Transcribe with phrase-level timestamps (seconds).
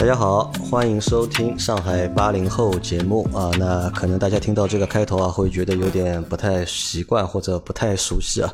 [0.00, 3.50] 大家好，欢迎收听上海八零后节目啊。
[3.58, 8.50] 那可能大家听到这个开头啊，会觉得有点不太习惯或者不太熟悉啊。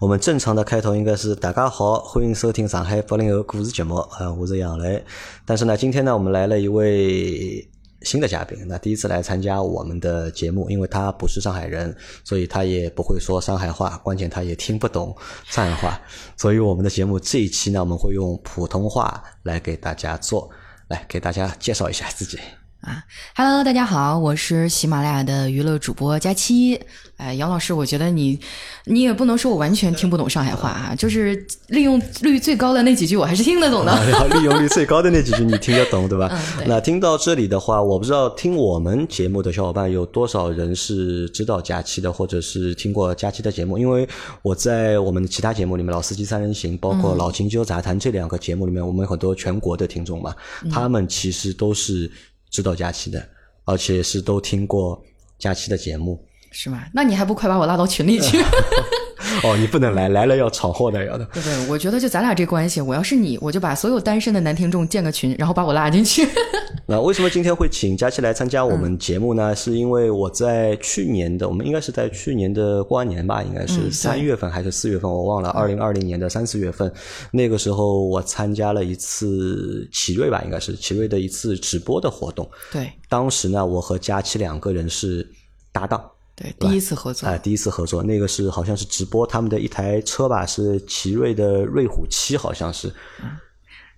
[0.00, 5.04] 我们正常的开头应该是大家好，欢迎收听上海八零后故事节目啊，我是杨磊。
[5.46, 7.70] 但是呢，今天呢，我们来了一位。
[8.02, 11.92] 新的嘉宾，那第一次来参加我们的节目，因为他不是上海人，
[12.22, 15.12] 所以他也不会说上海话，关键他也听不懂
[15.48, 16.00] 上海话，
[16.36, 20.48] 所以我们的节目这一期呢，我们会用普通话来给大家做，
[20.88, 22.38] 来给大家介绍一下自己。
[22.80, 23.02] 啊
[23.34, 26.80] ，Hello，大家好，我是喜马拉雅的娱乐主播佳期。
[27.16, 28.38] 哎，杨老师，我觉得你，
[28.84, 33.92] 你也不能说我完全听不懂上海话啊，就是利用率最高的那几句，我还是听得懂的。
[34.38, 36.30] 利用率最高的那几句你听得懂，对吧？
[36.68, 44.08] 那听到这里的话，我不知道听我们节目的小伙伴有多少人是知道佳期的，或者是听过佳期的节目，因为
[44.40, 50.32] 我在我们的其他节目里面，《老司机三人行》包括《老秦酒杂谈》这两个节目里面，我们很多全国的听众嘛，
[50.70, 52.08] 他们其实都是。
[52.50, 53.28] 知道佳期的，
[53.64, 55.02] 而且是都听过
[55.38, 56.84] 佳期的节目，是吗？
[56.92, 58.38] 那你还不快把我拉到群里去？
[59.44, 61.24] 哦，你不能来，来了要闯祸的，要的。
[61.32, 66.26] 对对，我觉得就咱俩这关系，我要是你，我就把所有单身的男听众建个群，然后把我拉进去。
[66.86, 69.54] 那为什么今天会请佳琪来参加我们节目呢？
[69.54, 76.90] 是因为我在去年的，我们应该是在去年的过完年吧，应该是三月份还是四月份，我忘了，二零二零年的三四月份，
[77.30, 82.48] 那个时候我参加了一次奇瑞吧，应该是奇瑞的一次直播的活动。
[82.72, 85.28] 对，当时呢，我和佳琪两个人是
[85.70, 86.02] 搭档。
[86.40, 92.92] 对，第一次合作，哎，第一次合作，那个是好像是直播他们的一台车吧，是奇瑞的瑞虎七，好像是。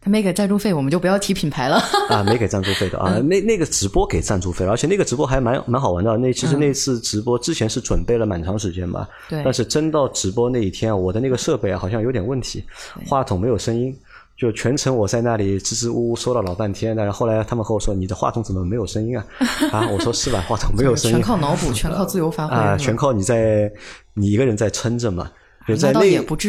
[0.02, 1.76] 他没给赞助费，我们就不要提品牌了。
[2.08, 6.16] 啊，没给赞助费的啊，那那个直播给赞助费，而且那个直播还蛮蛮好玩的。
[6.16, 9.42] 那其实那次直播之前是准备了蛮长时间吧，对。
[9.44, 12.64] 但是真到直播那一天，我的那个设备好像有点问题，
[13.06, 13.94] 话筒没有声音。
[14.40, 19.22] 就全程我在那里支支吾吾说了老半天，但是后来他们和我说：“你的话筒怎么没有声音啊？”
[19.70, 23.70] 啊，我说是吧，话筒没有声音，全靠脑补，全靠自由发挥啊，全靠你在
[24.14, 25.30] 你一个人在撑着嘛。
[25.68, 26.00] 就在那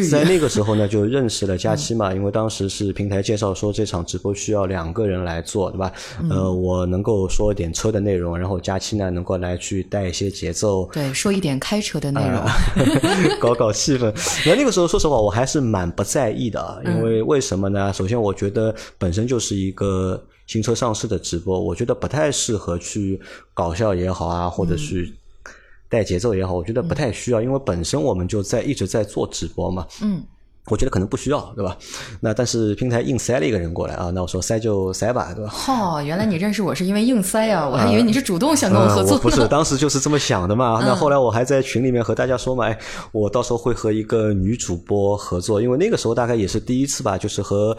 [0.08, 2.12] 在那个 时候呢，就认识了佳期嘛。
[2.14, 5.92] 因为当时是平台介绍说这场直播需要两个人来做，对吧？
[6.30, 12.42] 呃，我能够说一点车的内容，然后佳期呢能够来去带一些节奏，对，说一点开车的内容，
[13.38, 14.12] 搞搞气氛。
[14.46, 17.92] 那那个时候说实话，我还是蛮不在意的，因为为什么呢？
[17.92, 23.20] 首先，我觉得本身就是一个新车上市的直播，我觉得不太适合去
[23.52, 25.12] 搞笑也好啊，或者是。
[25.92, 29.86] 带节奏也好，我觉得不太需要，因为本身我们就在一直在做直播嘛。
[30.00, 30.24] 嗯，
[30.68, 31.76] 我觉得可能不需要，对吧？
[32.18, 35.52] 那但是平台硬塞了一个人过来啊，那我说塞就塞吧，对吧？
[35.68, 39.18] 哦，原来你认识我是因为硬塞啊，我还以为你是主动想跟我合作。
[39.18, 40.80] 不是，当时就是这么想的嘛。
[40.82, 42.78] 那后来我还在群里面和大家说嘛，哎，
[43.12, 47.76] 我到时候会和一个女主播合作，因为那个时候大概也是第一次吧，就是和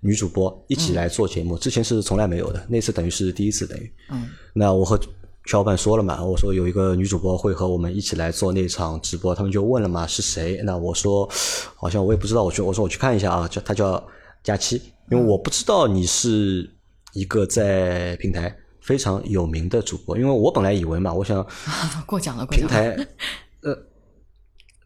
[0.00, 3.92] 女主播一起来做节目，之前是从来没有的，那次等于是第一次等于。
[4.10, 4.98] 嗯，那我和。
[5.46, 10.60] 小伙伴说了嘛，我说有一个女主播会和我们一起来做那场直播，他们就问了嘛，是谁？
[10.64, 11.28] 那我说
[11.76, 14.02] 好像我也不知道，我去我说我去看一下啊，叫她叫
[14.42, 16.68] 佳期，因为我不知道你是
[17.12, 21.46] 一个在平台非常有名的主播，因为我本来以为嘛，我想
[22.06, 22.96] 过奖了，平台
[23.62, 23.93] 呃。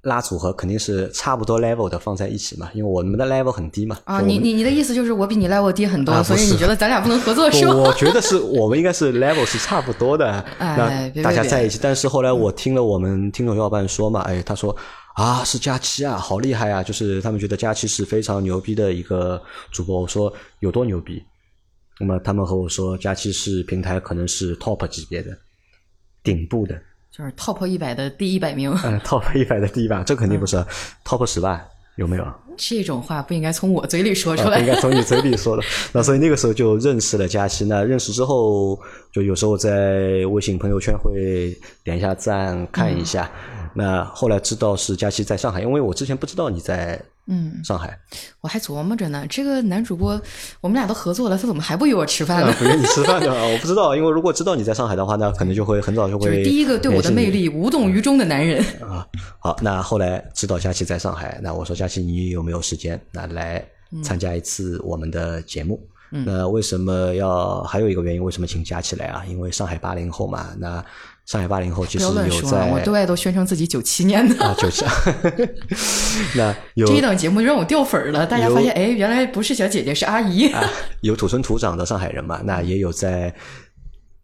[0.09, 3.97] 拉组合肯定是差不多 level 的放在一起嘛，因为我们的 level 很低嘛。
[4.05, 7.75] 啊，你你你的意思就是我比你 level 低很多，所以你觉得咱俩不能合作是吗？
[7.79, 11.79] 我觉得是我们应该是 level 是差不多的， 那大家在一起。
[11.81, 14.75] 但是后来我听了我们听众小伙伴说嘛，哎，他说
[15.15, 20.01] 啊是佳期啊，好厉害啊，就是他们觉得佳期是非常牛逼的一个主播。
[20.01, 21.23] 我说有多牛逼？
[22.01, 25.37] 那么他们和我说，佳期是平台可能是 top 级别的
[26.23, 26.81] 顶部的。
[27.19, 28.73] 就是 top 一百的第一百名。
[28.85, 30.65] 嗯，top 一百的第一百，这肯定不是
[31.05, 31.65] top 十吧？
[31.97, 32.25] 有没有？
[32.57, 35.63] 这种话不应该从我嘴里说出来，应该从你嘴里说的。
[35.93, 37.65] 那所以那个时候就认识了佳期。
[37.65, 38.79] 那认识之后，
[39.13, 41.53] 就有时候在微信朋友圈会
[41.83, 43.29] 点一下赞，看一下。
[43.75, 47.03] 那后来知道是佳期在上海，因为我之前不知道你在。
[47.31, 47.99] 嗯，上海，
[48.41, 49.27] 我还琢磨着呢。
[49.29, 50.19] 这个男主播，
[50.63, 52.51] 我们俩都合作了，他怎么还不约我吃饭呢？
[52.59, 53.95] 不约你吃饭的，我不知道。
[53.95, 56.43] 因为如果知道你在上海的话，那可能就会很早就会。
[56.43, 59.07] 第一个对我的魅力无动于衷的男人啊。
[59.39, 63.63] 好，那后来知道佳琪在上海，那我说佳琪，你有没有时间那来
[64.03, 65.79] 参加一次我们的节目？
[66.11, 68.25] 那为什么要还有一个原因？
[68.25, 69.23] 为什么请佳琪来啊？
[69.29, 70.83] 因为上海八零后嘛，那。
[71.29, 74.83] 上海八零后其实有在，我对外都宣称自己九七年的啊，九七。
[76.35, 80.51] 那有这一档节目就让我掉粉了，大家发现哎，原来不是小姐姐是阿姨。
[81.03, 82.41] 有土生土长的上海人嘛？
[82.45, 83.35] 那也有在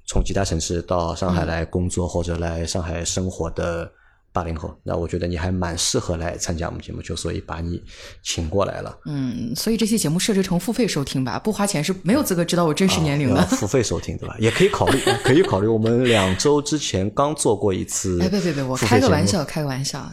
[0.07, 3.93] 从其他城市到上海来工作或者来上海生活的
[4.35, 7.81] 八零后，那我觉得你还蛮适合来参加我们节目，就所以把你
[8.21, 8.99] 请过来了。
[9.07, 13.41] 嗯，所以这期节目设置成付费收听吧，不花钱是没有资格知道我真实年龄的。
[13.55, 14.35] 付费收听对吧？
[14.41, 15.69] 也可以考虑， 可以考虑。
[15.69, 18.21] 我们两周之前刚做过一次。
[18.21, 20.05] 哎，别别别，我开个玩笑，开个玩笑。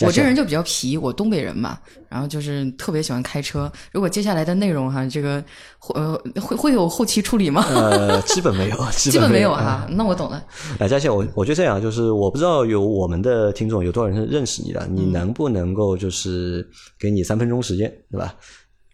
[0.00, 3.70] 我这人就比较皮，我东北人嘛，然后就是特别喜欢开车。
[3.92, 5.42] 如果接下来的内容哈，这个
[5.94, 7.64] 呃会会有后期处理吗？
[7.68, 9.86] 呃， 基本没有，基本没有哈。
[9.90, 10.42] 那我懂了。
[10.78, 18.34] 哎，佳倩，我我觉得这样，就是我不知道有我们的听众有多少人是认识你的，你能不能够就是给你三分钟时间，对吧？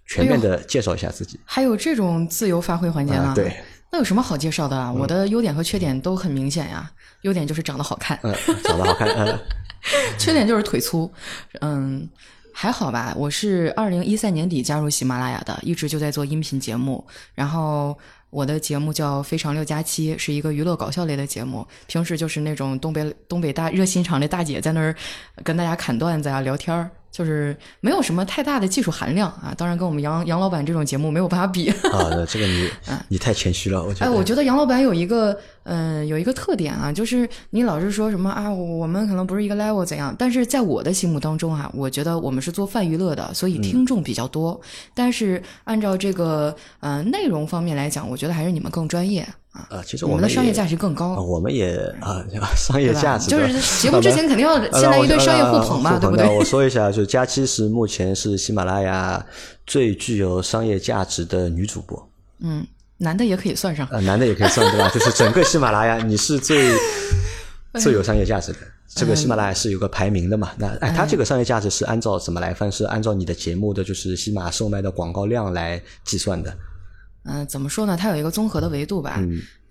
[0.06, 1.40] 全面的介绍一下自己。
[1.44, 3.32] 还有这种自由发挥环节吗？
[3.34, 3.54] 对。
[3.90, 4.90] 那有什么好介绍的啊？
[4.90, 6.90] 我的优点和缺点都很明显呀。
[7.22, 8.34] 优点就是长得好看，嗯，
[8.64, 9.38] 长得好看，嗯。
[10.18, 11.10] 缺点就是腿粗，
[11.60, 12.08] 嗯，
[12.52, 13.14] 还好吧。
[13.16, 17.04] 我是二零一三年底加入喜马拉雅的，一直就在做音频节目。
[17.34, 17.96] 然后
[18.32, 21.66] 我的节目叫《非常六加七》，是一个娱乐搞笑类的节目。
[21.86, 24.96] 平时就是那种东北东北大热心肠的大姐在那儿
[25.44, 26.90] 跟大家侃段子啊、聊天儿。
[27.12, 31.68] 就是没有什么太大的技术含量啊，当然跟我们杨杨老板这种节目没有办法比。
[31.92, 32.68] 啊，这个你
[33.08, 34.06] 你太谦虚了，我觉得。
[34.06, 44.58] 哎，我觉得杨老板有一个嗯有一个特点啊，就是你老是说什么啊，我们可能不是一个 level 怎样，但是在我的心目当中啊，我觉得我们是做泛娱乐的，所以听众比较多。
[44.94, 49.28] 但是按照这个呃内容方面来讲，我觉得还是你们更专业。
[49.52, 51.14] 啊，其实我们的商业价值更高。
[51.22, 52.24] 我们也啊，
[52.56, 53.52] 商业价值就是
[53.82, 56.26] 节目之前肯定要先来一堆商业互捧嘛，对不对？
[56.26, 59.24] 我说一下，就佳期是目前是喜马拉雅
[59.66, 62.08] 最具有商业价值的女主播。
[62.40, 62.66] 嗯，
[62.96, 63.86] 男的也可以算上。
[63.90, 64.88] 呃，男的也可以算对吧？
[64.88, 66.72] 就是整个喜马拉雅，你是最
[67.78, 68.58] 最有商业价值的。
[68.94, 70.50] 这个喜马拉雅是有个排名的嘛？
[70.56, 72.72] 那哎，它这个商业价值是按照怎么来分？
[72.72, 76.54] 是按照你的节目的就是喜马售卖的广告量来计算的。
[77.24, 77.96] 嗯，怎么说呢？
[77.96, 79.22] 它有一个综合的维度吧。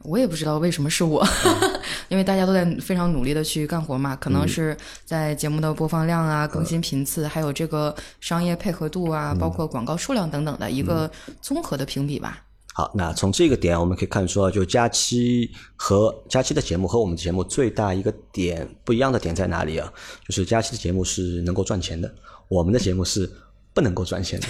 [0.04, 1.24] 我也不知道为什么是我，
[2.10, 4.16] 因为大家都在非常努力的去干活嘛。
[4.16, 4.76] 可能是
[5.06, 12.44] 在节目的播放量啊、更新频次，还有这个商业配合度啊，包括广告数量等等的一个综合的评比吧。
[12.74, 19.94] 好，那从这个点我们可以看出，就佳期和佳期的节目和我们的节目最大一个点不一样的点在哪里啊？
[20.28, 22.12] 就是佳期的节目是能够赚钱的，
[22.48, 23.32] 我们的节目是。
[23.74, 24.48] 不能够赚钱的，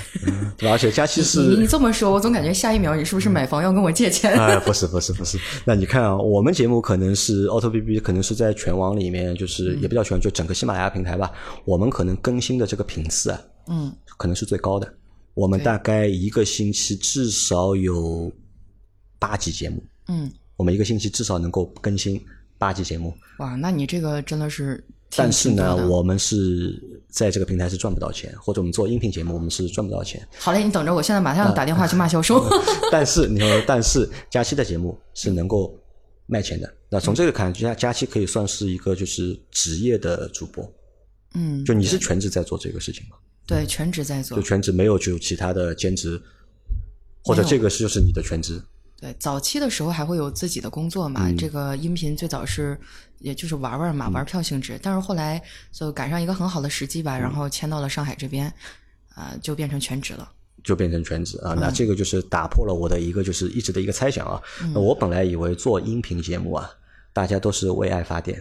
[0.57, 0.71] 对吧？
[0.71, 4.33] 而且佳期是你这么说，我总感觉下一秒你是不是买房要跟我借钱？
[4.33, 5.37] 哎，不是不是不是。
[5.63, 11.31] 那你看啊，我们节目可能是 Auto B B，可能是在全网里面，就是也比较全，就整个喜马拉雅平台吧。
[11.65, 14.91] 我们可能更新的这个频次啊，嗯，可能是最高的。
[15.33, 18.31] 我们大概一个星期至少有
[19.19, 22.19] 八集节目，嗯，我们一个星期至少能够更新
[22.57, 23.13] 八集节目。
[23.37, 24.83] 哇，那你这个真的是。
[25.13, 26.81] 但是呢，我们是
[27.11, 30.25] 在这个平台是赚不到钱，或者我们做音频节目，我们是赚不到钱。
[30.39, 32.43] 好嘞，你等着，我现在马上打电话去骂销售。
[32.89, 35.77] 但是你说，但是佳期的节目是能够
[36.25, 36.73] 卖钱的。
[36.89, 40.67] 那从这个看，佳佳期可以算是一个就是职业的主播。
[41.33, 43.17] 嗯，就你是全职在做这个事情吗？
[43.45, 44.37] 对，全职在做。
[44.37, 46.21] 就全职没有就其他的兼职，
[47.23, 48.61] 或者这个是就是你的全职。
[49.01, 51.31] 对，早期的时候还会有自己的工作嘛？
[51.35, 52.79] 这个音频最早是，
[53.17, 54.79] 也就是玩玩嘛，玩票性质。
[54.79, 58.53] 但是后来就赶上一个很好的时机吧，然后迁到了上海这边，
[59.15, 60.31] 啊，就变成全职了。
[60.63, 61.55] 就变成全职啊？
[61.59, 64.39] 那这个就是打破了我的一个就是一直的一个猜想啊。
[64.71, 66.69] 那我本来以为做音频节目啊，
[67.11, 68.39] 大家都是为爱发电，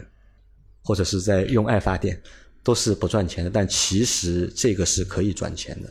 [0.82, 2.20] 或者是在用爱发电，
[2.62, 3.48] 都是不赚钱的。
[3.48, 5.90] 但其实这个是可以赚钱的。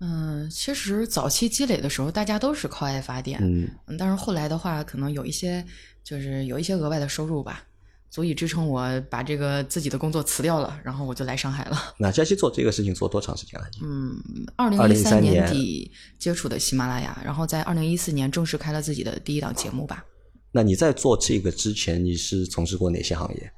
[0.00, 3.38] 嗯，其实早期积累的时候，大家都是靠爱发电。
[3.42, 5.64] 嗯，但是后来的话，可能有一些，
[6.02, 7.62] 就是有一些额外的收入吧，
[8.10, 11.76] 足以支撑我把这个自己的工作辞掉了，然后我就来上海了。
[12.00, 13.66] 那佳期做这个事情做多长时间了？
[13.82, 14.16] 嗯，
[14.56, 20.04] 二零一三年底接触的喜马拉雅，然后在二零一四年正式开了自己的第一档节目吧。
[20.50, 23.52] 那你在做这个之前，你是从事过哪些行业？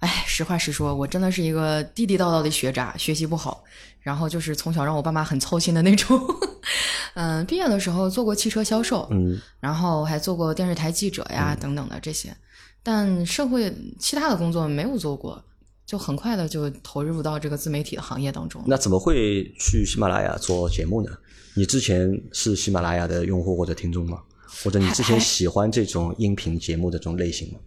[0.00, 3.64] 哎，实话实说，我真的是一个地地道道的学渣，学习不好。
[4.00, 6.20] 然后就是从小让我爸妈很操心的那种。
[7.14, 12.36] 嗯，毕业的时候做过汽车销售，嗯，然后还做过电视台记者呀等等的这些，
[12.84, 15.42] 但社会其他的工作没有做过，
[15.84, 18.62] 就很快的就投入到这个自媒体的行业当中。
[18.66, 21.10] 那怎么会去喜马拉雅做节目呢？
[21.54, 24.20] 你之前是喜马拉雅的用户或者听众吗？
[24.62, 27.58] 或者你之前喜欢这种音频节目的这种类型吗？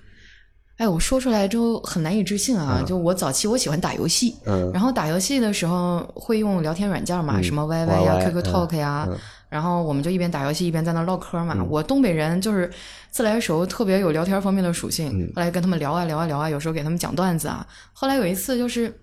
[0.80, 2.82] 哎，我说出来之后很难以置信啊！
[2.88, 4.34] 就我早期我喜欢打游戏，
[4.74, 9.06] 然后打游戏的时候会用聊天软件嘛，什么 YY 呀、QQ Talk 呀，
[9.50, 11.62] 然后我们就一边打游戏一边在那唠嗑嘛。
[11.70, 12.72] 我东北人就是
[13.12, 15.12] 自来熟，特别有聊天方面的属性。
[15.36, 17.68] 后来跟他们聊啊聊啊聊啊，有时候给他们讲段子啊。
[17.92, 18.98] 后来有一次就是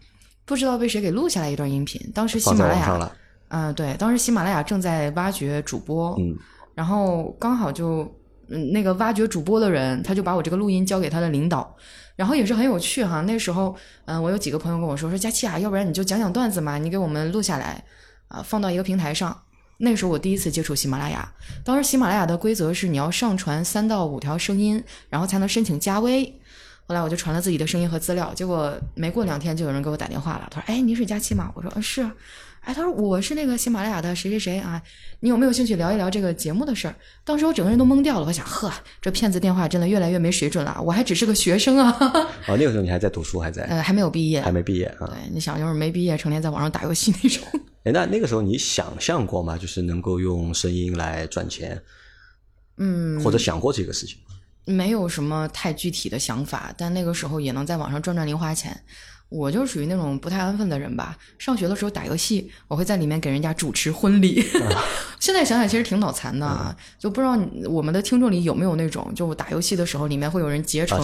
[0.47, 3.12] 不知道被谁给录下来一段音频，当时喜马拉雅，
[3.49, 6.18] 嗯，对，当时喜马拉雅正在挖掘主播，
[6.75, 8.11] 然后刚好就。
[8.49, 11.76] 嗯那个挖掘主播的人，他就把我这个录音交给他的领导，
[12.15, 13.21] 然后也是很有趣哈。
[13.23, 13.75] 那时候，
[14.05, 17.85] 嗯，我有几个朋友跟我说说佳琪啊，要不然你就讲讲段子嘛，你给我们录下来
[18.29, 19.43] 啊，放到一个平台上。
[19.79, 21.31] 那时候我第一次接触喜马拉雅，
[21.62, 26.25] 当时喜马拉雅的规则是你要上传三到五条声音，然后才能申请加微。
[26.87, 32.09] 后来我就传了自己的声音和资料，结果没过两天就有人给我打电话了，他说：“哎，你是佳琪吗？”我说：“嗯，是。”
[32.67, 34.83] 哎，他说：“我是那个喜马拉雅的谁谁谁啊，
[35.21, 36.95] 你有没有兴趣聊一聊这个节目的事儿？”
[37.25, 41.97] 当时我整个人都懵掉了，我想：“呵，这骗子电话真的越来越没水准了，我还只是个学生啊。
[42.49, 43.63] ”哦，那个时候你还在读书，还在？
[43.67, 45.07] 呃，还没有毕业，还没毕业啊。
[45.07, 47.45] 对，你想，就是没毕业，成天在网上打游戏那种。
[47.85, 49.57] 哎，那那个时候你想象过吗？
[49.57, 51.81] 就是能够用声音来赚钱？
[52.79, 54.19] 嗯，或者想过这个事情？
[54.65, 58.77] 没有什么太具体的想法，但那个时候也能在网上赚赚零花钱。
[59.28, 61.16] 我就属于那种不太安分的人吧。
[61.38, 64.45] 上学的时候打游戏，我会在里面给人家主持婚礼。
[65.18, 67.37] 现在想想其实挺脑残的啊，就不知道
[67.68, 70.99] 我们的听众里有没有那种，就打游戏的时候里面会有人结成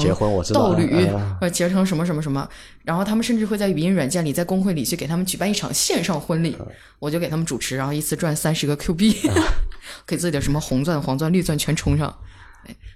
[0.53, 1.07] 道侣，
[1.41, 2.49] 或者结成什么什么什么，
[2.85, 6.57] 然后他们甚至会在语音软件里，在公会里去给他们举办一场线上婚礼，
[7.01, 9.17] 我就给他们主持，然后一次赚三十个 Q 币，
[10.07, 12.17] 给自己的什么红钻、黄钻、绿钻全充上。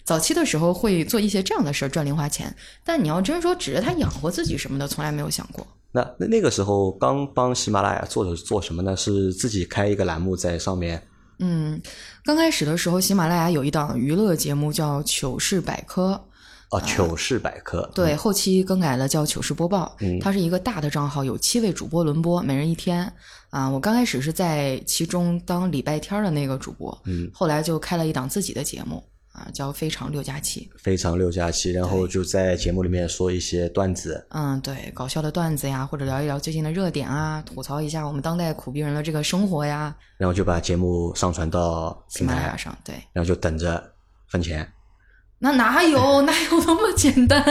[0.04, 2.54] 早期的时候会做一些这样的事儿赚零花钱，
[2.84, 5.66] 但你要真说指着它养活自己什么的，从来没有想过。
[5.92, 8.96] 那那那个时候刚帮喜马拉雅做的做什么呢？
[8.96, 11.02] 是自己开一个栏目在上面。
[11.38, 11.80] 嗯，
[12.24, 16.12] 刚开始的时候，喜马拉雅有一档娱乐节目叫《糗事百科》。
[16.70, 17.88] 哦，糗事百科。
[17.94, 19.96] 对，后期更改了叫糗事播报。
[20.00, 23.10] 嗯，它是一个大的账号，有七位主播轮播，每人一天。
[23.50, 26.98] 啊，我刚开始是在其中当礼拜天的那个主播。
[27.04, 29.02] 嗯，后来就开了一档自己的节目。
[29.36, 43.92] 啊，叫非常六加七，非常六加七，然后就在节目里面说一些段子，嗯，对，搞笑的段子呀，或者聊一聊最近的热点啊，吐槽一下我们当代苦逼人的这个生活呀，然后就把节目上传到喜马拉雅上，对，然后就等着
[44.30, 44.66] 分钱，
[45.38, 47.44] 那哪有哪有那么简单？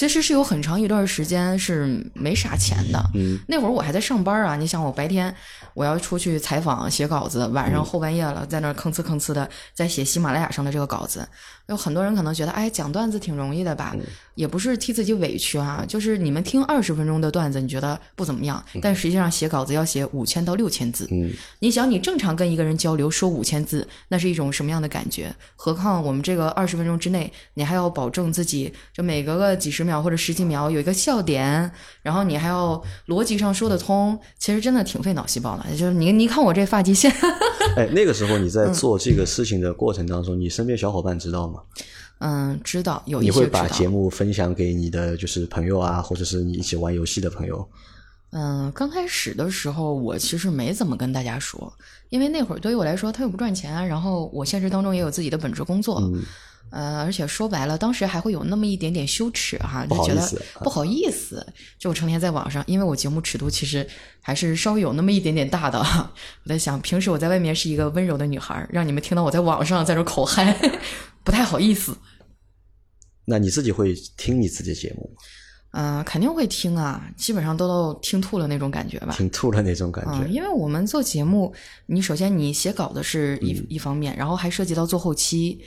[0.00, 5.34] 其实是有很长一段时间是没啥钱的，嗯，那会儿我还在上班啊，你想我白天。
[5.74, 11.28] 我要出去采访写稿子，晚上后半夜了，在那吭哧吭哧的在写喜马拉雅上的这个稿子。
[11.70, 13.96] 有很多人可能觉得，哎，讲段子挺容易的吧？
[14.34, 21.06] 也不是替自己委屈啊，就是你们听二十分钟的段子，你觉得不怎么样，但实际上写稿子要写五千到六千字。
[21.12, 25.32] 嗯，你想，你正常跟一个人交流说五千字，那是一种什么样的感觉？
[25.54, 31.70] 何况我们这个二十分钟之内，你还要保证自己就每隔个几十秒或者十几秒有一个笑点，
[32.02, 35.64] 然后你还要逻辑上说得通，其实真的挺费脑细胞的。
[35.76, 37.12] 就是你，你看我这发际线。
[37.76, 41.59] 哎，那个时候你在做这个事情的过程当中，你身边小伙伴知道吗？
[42.18, 47.66] 嗯，知道有一些你会把节目分享给你的就是朋友啊，或者是你一起玩游戏的朋友？
[48.32, 51.72] 嗯，刚开始的时候我其实没怎么跟大家说，
[52.10, 56.00] 因为那会儿对于我来说，他又不赚钱，然后我现实当中也有自己的本职工作。
[56.00, 56.22] 嗯。
[56.70, 60.22] 呃，而且说白了，当时还会有那么一点点羞耻哈，就觉得
[60.60, 61.44] 不好意思，
[61.80, 63.84] 就成天在网上，因为我节目尺度其实
[64.20, 65.80] 还是稍微有那么一点点大的。
[65.80, 70.56] 我在想，平时我在外面是一个温柔的女孩，让你们听到我在网上在这口嗨，
[71.24, 71.96] 不太好意思。
[73.24, 75.22] 那你自己会听你自己的节目吗？
[75.72, 79.14] 嗯，肯定会听啊，基本上都都听吐了那种感觉吧。
[79.16, 80.26] 听吐了那种感觉。
[80.28, 81.54] 因为我们做节目，
[81.86, 85.60] 你首先你写稿的是一一方面，然后还涉及到做后期。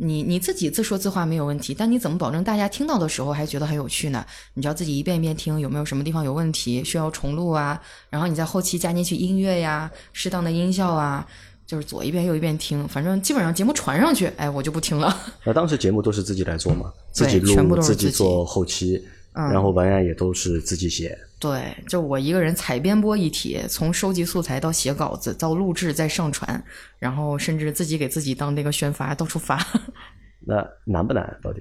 [0.00, 4.24] 你你自己自说自话没有问题，但你怎么保证大家听到的时候还觉得很有趣呢？
[4.54, 7.82] 你就要自己一遍一遍听，有没有什么地方有问题需要重录啊？
[8.08, 11.26] 然后你在后期加进去音乐呀，适当的音效啊，
[11.68, 15.14] 就是左一遍右一遍听，反正基本上节目传上去，哎，我就不听了。
[15.44, 16.90] 那当时节目都是自己来做嘛？
[17.12, 21.16] 自己录，自己做后期，然后文案也都是自己写。
[21.38, 26.64] 对，就我一个人采编播一体，从收集素材到写稿子，到录制再上传，
[26.98, 29.62] 然后甚至自己给自己当那个宣发，到处发。
[30.40, 31.38] 那难不难？
[31.42, 31.60] 到底？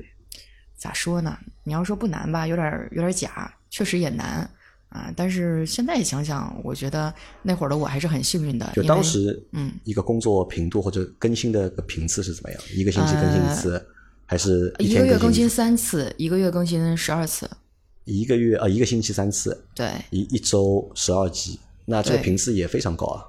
[0.77, 1.37] 咋说呢？
[1.65, 4.49] 你要说不难吧，有点有点假，确实也难
[4.89, 5.12] 啊。
[5.15, 8.72] 但是现在想想，我觉得那会儿的我还是很幸运的。
[8.75, 12.62] 就当时，嗯，一个工作频度或者更新的频次是怎么样？
[12.75, 13.86] 一个星期更新一次，
[14.25, 16.13] 还是一个月更新三次？
[16.17, 17.50] 一个月更新十二次。
[18.06, 23.25] 一个月啊，一个星期三次，对，一一周十二集，那这个频次也非常高啊。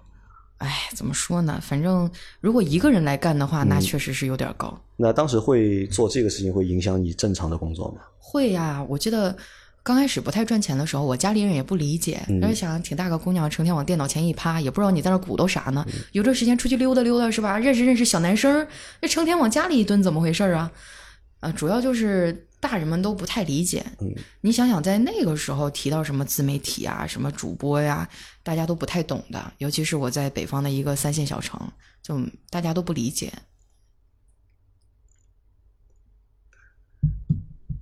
[0.58, 1.60] 哎，怎么说呢？
[1.60, 2.08] 反正
[2.40, 4.80] 如果一个人来干的话，那确实是有点高。
[4.96, 8.02] 那当时会做这个事情，会影响你正常的工作吗？
[8.18, 9.36] 会呀，我记得
[9.88, 15.82] 刚开始不太赚钱的时候，我家里人也不理解，而且想挺大个姑娘，成天往电脑前一趴，也不知道你在那鼓捣啥呢。
[16.12, 17.58] 有这时间出去溜达溜达是吧？
[17.58, 18.66] 认识认识小男生，
[19.00, 20.70] 那成天往家里一蹲，怎么回事啊？
[21.40, 22.44] 啊，主要就是。
[22.60, 28.08] 大人们都不太理解，嗯，你想想，在那个时候提到什么自媒体啊，什么主播呀，
[28.42, 29.52] 大家都不太懂的。
[29.58, 31.56] 尤其是我在北方的一个三线小城，
[32.02, 33.32] 就大家都不理解。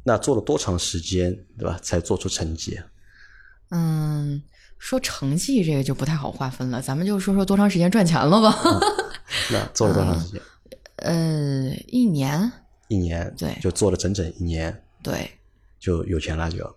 [0.08, 1.76] 那做了多长时间，对吧？
[1.82, 2.78] 才做出成绩？
[3.70, 4.40] 嗯，
[4.78, 8.56] 说成绩这个就不太好划分了，咱们就说说多长时间赚钱了吧。
[9.50, 10.40] 那做了多长时间？
[11.02, 12.52] 呃，一年。
[12.86, 15.28] 一年，对，就做了整整一年，对，
[15.80, 16.72] 就有钱了，就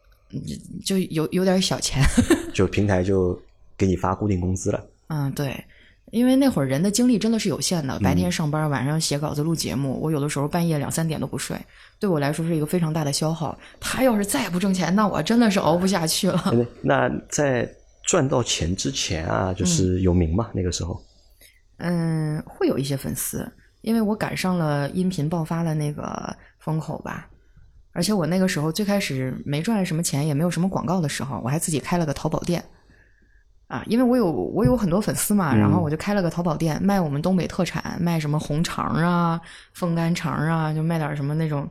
[0.84, 2.04] 就有有点小钱，
[2.52, 3.40] 就平台就
[3.78, 4.84] 给你发固定工资了。
[5.10, 5.64] 嗯，对。
[6.12, 11.56] 因为那会儿人的精力真的是有限的，白天上班，晚上写稿子、录节目，我有的时候半夜两三点都不睡，
[12.00, 13.58] 对我来说是一个非常大的消耗。
[13.80, 16.54] 他要是再不挣钱，那我真的是熬不下去了。
[16.82, 17.70] 那在
[18.04, 20.50] 赚到钱之前啊，就是有名嘛？
[20.54, 21.00] 那个时候，
[21.78, 23.48] 嗯，会有一些粉丝，
[23.82, 27.28] 因为我赶上了音频爆发的那个风口吧。
[27.92, 32.64] 而且我那个时候最开始没赚什么钱，也没有什么广告的时候，我还自己开了个淘宝店。
[33.70, 39.40] 啊，因为我有我有很多粉丝嘛，然后我就开了个淘宝店，卖我们东北特产，卖什么红肠啊、
[39.74, 41.70] 风干肠啊，就卖点什么那种，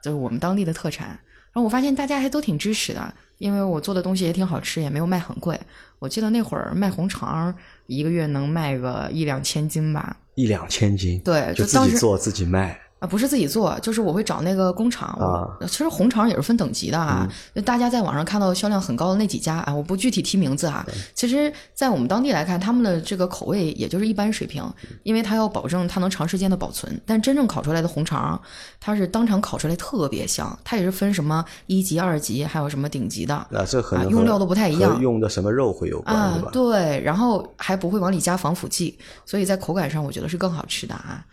[0.00, 1.08] 就是我们当地的特产。
[1.08, 5.58] 然后我发现大家还都挺支持的，因为我做的东西也挺好吃，也没有卖很贵。
[5.98, 7.52] 我记得那会儿卖红肠，
[7.88, 10.16] 一个月能卖个一两千斤吧。
[10.36, 12.78] 一两千斤，对，就自己做自己卖。
[13.00, 15.08] 啊，不是自己做，就是我会找那个工厂。
[15.18, 17.26] 啊，其实红肠也是分等级的啊。
[17.64, 20.86] 大家在网上看到销量很高的那几家啊，我不具体提名字啊。
[21.14, 24.62] 其实，在我们当地来看，他们的这个口味也就是一般水平，
[25.02, 27.00] 因为它要保证它能长时间的保存。
[27.06, 28.38] 但真正烤出来的红肠，
[28.78, 30.58] 它是当场烤出来特别香。
[30.62, 33.34] 它也是分什么一级、二级，还有什么顶级的。
[33.34, 36.50] 啊，这可能用料都不太一样，用的什么肉会有关，对吧？
[36.52, 41.24] 对，然后还不会往里加防腐剂，所以在口感上我觉得是更好吃的啊。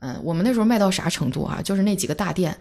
[0.00, 1.60] 嗯，我们那时候卖到啥程度啊？
[1.62, 2.56] 就是那几个大店，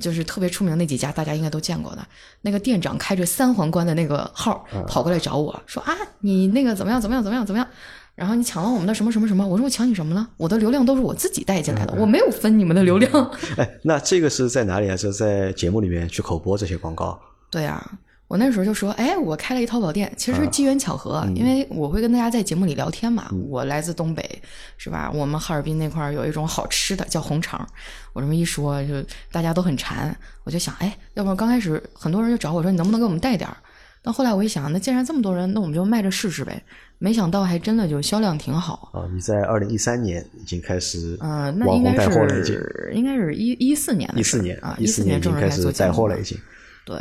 [0.00, 2.06] 就是特别出名那几家，大家应该都见过的。
[2.42, 7.00] 那个店长开着三皇冠的那个号跑过来找我说啊，你那个怎么样？
[7.00, 7.22] 怎么样？
[7.22, 7.44] 怎么样？
[7.46, 7.66] 怎么样？
[8.14, 9.46] 然后你抢了我们的什么什么什么？
[9.46, 10.28] 我说我抢你什么了？
[10.36, 13.30] 我的流量都是我自己带进来的，我没有分你们的流量。
[13.56, 14.94] 哎，那这个是在哪里啊？
[14.94, 17.18] 是在节目里面去口播这些广告？
[17.50, 17.90] 对啊。
[18.32, 23.30] 我那时候就说，哎，我开了一淘宝店，其实机缘巧合，因为我会跟大家在节目里聊天嘛。
[23.50, 24.40] 我来自东北，
[24.78, 25.10] 是吧？
[25.12, 27.68] 我们哈尔滨那块儿有一种好吃的叫红肠，
[28.14, 28.94] 我这么一说，就
[29.30, 30.16] 大家都很馋。
[30.44, 33.54] 我就想，哎，要不然刚开始很多人就找我说，你能不能给我们带点儿？
[34.02, 36.62] 但后来我一想，那既然这么多人，那我们就卖着试试呗。
[36.96, 38.92] 没想到还真的就销量挺好。
[38.94, 46.38] 啊，你在二零一三年已经开始嗯，那应该是应该是一一四年的一四年啊，一四年正式开始带货了，已经
[46.86, 46.96] 对。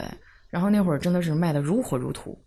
[0.51, 2.37] 然后那会儿真的是卖的如火如荼，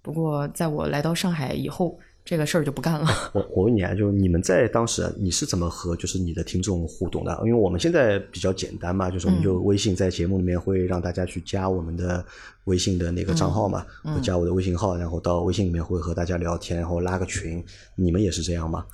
[0.00, 3.06] 不过在我来到上海以后，这个事儿就不干了。
[3.32, 7.36] 我我问你啊，就你们在当时你是怎么和就是你的听众互动的？
[7.44, 12.24] 因为我们现在比较简单嘛，就是我们就微信在节目里面会让大家去加我们的
[12.64, 13.84] 微信的那个账号嘛，
[14.22, 17.64] 加我的微信号，然后到微信里面会和大家聊天，然后拉个群。
[17.96, 18.84] 你们也是这样吗？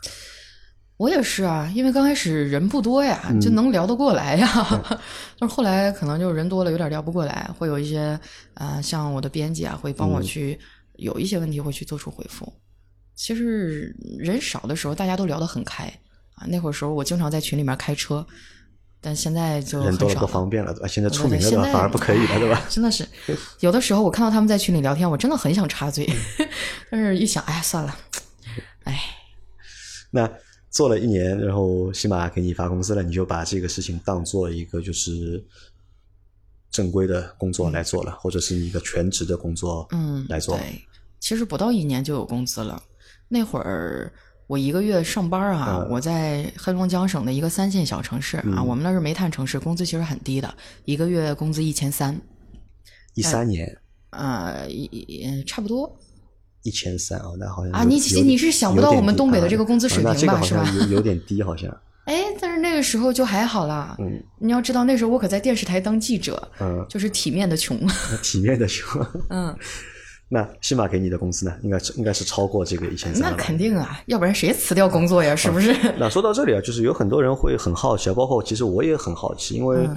[1.00, 4.46] 我也是啊，因为刚开始人不多呀，就能聊得过来呀。
[5.40, 8.20] 但是后来可能就人多了，有点聊不过来，会有一些
[8.52, 10.60] 啊，像我的编辑啊，会帮我去
[10.96, 12.52] 有一些问题会去做出回复。
[13.14, 15.84] 其实人少的时候，大家都聊得很开
[16.34, 16.44] 啊。
[16.46, 18.26] 那会儿时候我经常在群里面开车，
[19.00, 20.86] 但现在就人多了不方便了，对吧？
[20.86, 22.62] 现在出名了，反而不可以了，对吧？
[22.68, 23.08] 真的是，
[23.60, 26.06] 有的时候我看到他们在群里聊天，我真的很想插嘴，
[26.90, 27.96] 但是一想，哎，算了，
[28.84, 29.00] 哎，
[30.10, 30.30] 那。
[30.70, 35.44] 做了一年，然后喜马给你发工资了，你就把这个事情当做一个就是
[36.70, 40.56] 正规的工作来做了，或者是一个全职的工作嗯来做。
[40.56, 40.80] 对，
[41.18, 42.80] 其实不到一年就有工资了。
[43.28, 44.12] 那会儿
[44.46, 50.54] 我一个月上班啊，我在黑龙江省的一个三线小城市啊，我们那是煤炭城市，工资其实很低的，
[50.84, 52.20] 一个月工资一千三。
[53.14, 53.76] 一三年。
[54.10, 55.96] 呃，一差不多。
[56.62, 60.40] 一千三啊，那好像啊，你你是想不到我们东北的这个工资水平吧？
[60.42, 60.74] 是吧？
[60.80, 61.70] 有有点低，好像。
[62.06, 63.94] 哎，但是那个时候就还好啦。
[64.00, 67.78] 嗯，你要知道那时候我可在电视台当记者，嗯，就是体面的穷。
[68.22, 69.00] 体面的穷。
[69.28, 69.56] 嗯，
[70.28, 71.54] 那起码给你的工资呢？
[71.62, 73.30] 应该是应该是超过这个一千三。
[73.30, 75.36] 那肯定啊，要不然谁辞掉工作呀？
[75.36, 75.74] 是不是？
[75.98, 79.88] 那说到这里啊，就是有很多人会很好奇啊，包括其实我也很好奇，因为。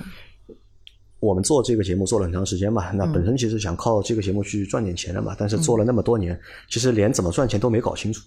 [1.24, 8.22] 我们做这个节目做了很长时间嘛，那本身其实想靠这个节目去赚点钱的嘛，但是做了那么多年，其实连怎么赚钱都没搞清楚，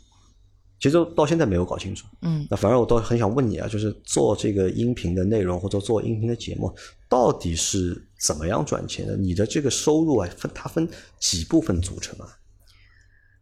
[0.81, 2.07] 其实到现在没有搞清楚。
[2.23, 6.75] 嗯，那反而我倒很想问你啊，就是做这个音频的内容或者做音频的节目，
[7.09, 9.17] 到底是怎么样赚钱的？
[9.17, 10.89] 你的这个收入啊，分它分
[11.21, 12.27] 几部分组成啊？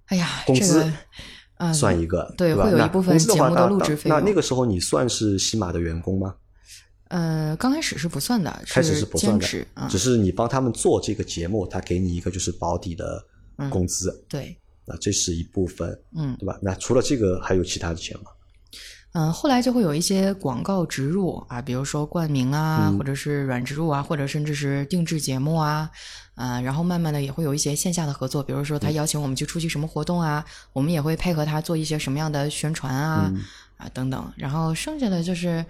[0.07, 0.85] 哎呀，工资
[1.57, 4.19] 啊算一个，对，会有一部分节目的录制费用。
[4.19, 6.35] 那那个时候你算是喜马的员工吗？
[7.09, 13.25] 呃，刚开始是不算的，开始是不算的，只是你帮他们做这个节目，他给你一个就是保底的
[13.71, 16.59] 工资，对，那这是一部分，嗯，对吧？
[16.63, 18.25] 那除了这个还有其他的钱吗？
[19.13, 22.99] 嗯，后来就会有一些广告植入啊，比如说冠名啊，嗯。
[22.99, 25.89] 或者是软植入啊，或者甚至是定制节目啊，
[26.35, 28.81] 啊，然后慢慢的也会有一些线下的合作，比如说嗯。
[28.81, 33.41] 他邀请我们去出席什么活动啊，我们也会配合他做一些什么样的宣传啊，嗯。
[33.77, 35.65] 啊等等，然后剩下的就是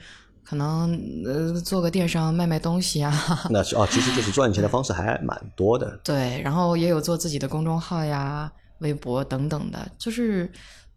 [0.45, 0.93] 可能
[1.25, 3.13] 呃做个电商卖卖东西啊，
[3.51, 5.99] 那是哦，其实就是赚钱的方式还蛮多的。
[6.05, 10.51] 对，然后也有做自己的公众号呀、微博等等的，就是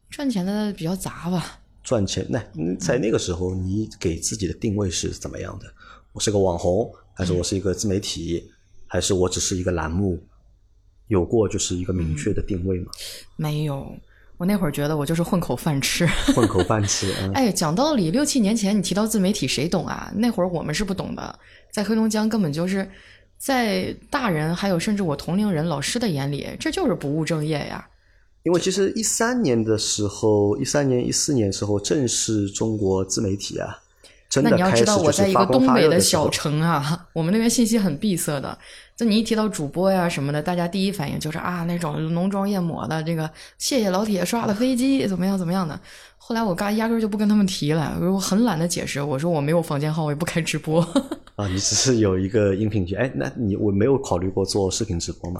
[0.10, 1.60] 赚钱的比较杂吧。
[1.84, 5.66] 赚钱，那嗯在那个时候，你给自己的定位是怎么样的？
[6.12, 8.52] 我是个网红，还是我是一个自媒体，
[8.88, 10.20] 还是我只是一个栏目？
[11.08, 12.92] 有过就是一个明确的定位吗？
[13.38, 13.96] 没有，
[14.38, 16.06] 我那会儿觉得我就是混口饭吃。
[16.36, 20.12] 混口饭吃，嗯，哎，讲道理，六七年前你提到自媒体，谁懂啊？
[20.16, 21.40] 那会儿我们是不懂的，
[21.72, 22.88] 在黑龙江根本就是
[23.38, 27.88] 在大人还有甚至我同龄人老师的眼里，这就是不务正业呀。
[28.44, 33.80] 因为其实一三年的时候，一三年、一四年时候，正是中国自媒体啊，
[34.30, 38.58] 真那你要知道，我在一个东北的小城啊，我们那边信息很闭塞的。
[38.98, 43.30] 就你一提到主播呀什么的，大家第一反应就是啊，那种浓妆艳抹的，这个
[43.60, 45.80] 谢谢老铁刷的飞机怎么样怎么样的。
[46.18, 50.82] 后来我嘎压根儿就不跟他们提了，我很懒得解释，我说我没有房间号，我也不开直播。
[51.38, 55.40] 啊，你只是有一个音频节，哎，那你我没有考虑过做视频直播吗？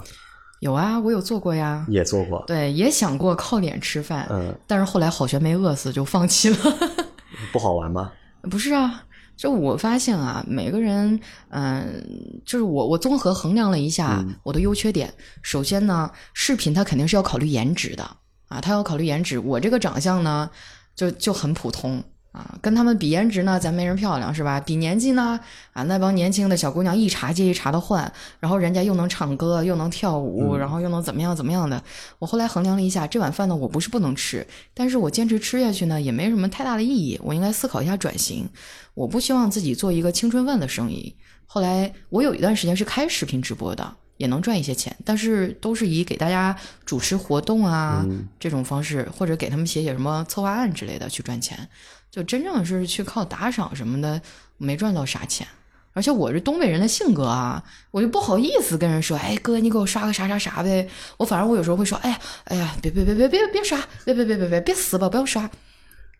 [0.60, 6.56] 有啊，我有做过呀，也做过，对，也想过靠脸吃饭，嗯，但是后来好悬没饿死，就放弃了。
[7.52, 8.12] 不好玩吗？
[8.50, 9.02] 不是啊，
[9.38, 11.20] 就我发现啊，每个人，
[11.50, 12.04] 嗯、
[12.44, 15.14] 就是我我综合衡量了一下我的优缺点。
[15.42, 18.02] 首先呢，视频它肯定是要考虑颜值的
[18.48, 19.38] 啊，它要考虑颜值。
[19.38, 20.50] 我这个长相呢，
[20.96, 24.60] 就就很普通啊，跟他们比颜值呢，咱没人漂亮是吧？
[24.60, 25.40] 比年纪呢，
[25.72, 31.82] 啊，那帮年轻的小姑娘一茬接一茬的换，然后人家又能唱歌，又能跳舞，然后又能怎么样怎么样的。
[32.18, 37.18] 我后来衡量了一下，这碗饭呢，我不是不能吃，但是我坚持吃下去呢，也没什么太大的意义。
[37.22, 38.48] 我应该思考一下转型。
[38.94, 41.16] 我不希望自己做一个青春饭的生意。
[41.46, 48.04] 后来我有一段时间是开视频直播的，也能赚一些钱，但是都是以给大家主持活动啊、
[48.38, 51.68] 这种方式，或者给他们写写什么策划案之类的去赚钱。
[52.10, 54.20] 就真正是去靠打赏什么的，
[54.56, 55.46] 没赚到啥钱。
[55.94, 60.88] 而且我这东北人的性格啊，我就不好意思跟人说，哎哥，你给我刷个啥啥啥呗。
[61.16, 65.50] 我反正我有时候会说，哎呀，哎呀，别别别别别别刷，别别别别别别死吧，不要刷。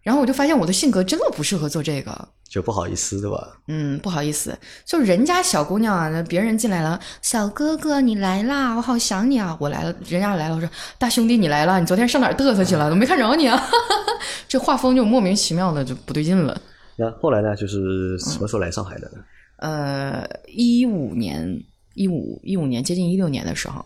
[0.09, 2.29] 然后我就发现我的性格真的不适合做这个。
[2.49, 3.61] 就不好意思，对吧？
[3.67, 10.67] 嗯，不好意思，就人家小姑娘啊，那别人进来了，小哥哥你来啦，我好想你啊，我来了，人家来了，我说
[10.97, 12.89] 大兄弟你来了，你昨天上哪儿嘚瑟去了？
[12.89, 13.63] 怎么没看着你啊？
[14.49, 16.59] 这画风就莫名其妙的就不对劲了。
[16.97, 17.55] 那后来呢？
[17.55, 19.19] 就是什么时候来上海的呢？
[19.59, 23.85] 呃，一五年，一五一五年，接近一六年的时候，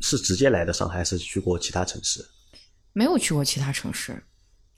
[0.00, 2.26] 是直接来的上海，还是去过其他城市？
[2.92, 4.20] 没有去过其他城市。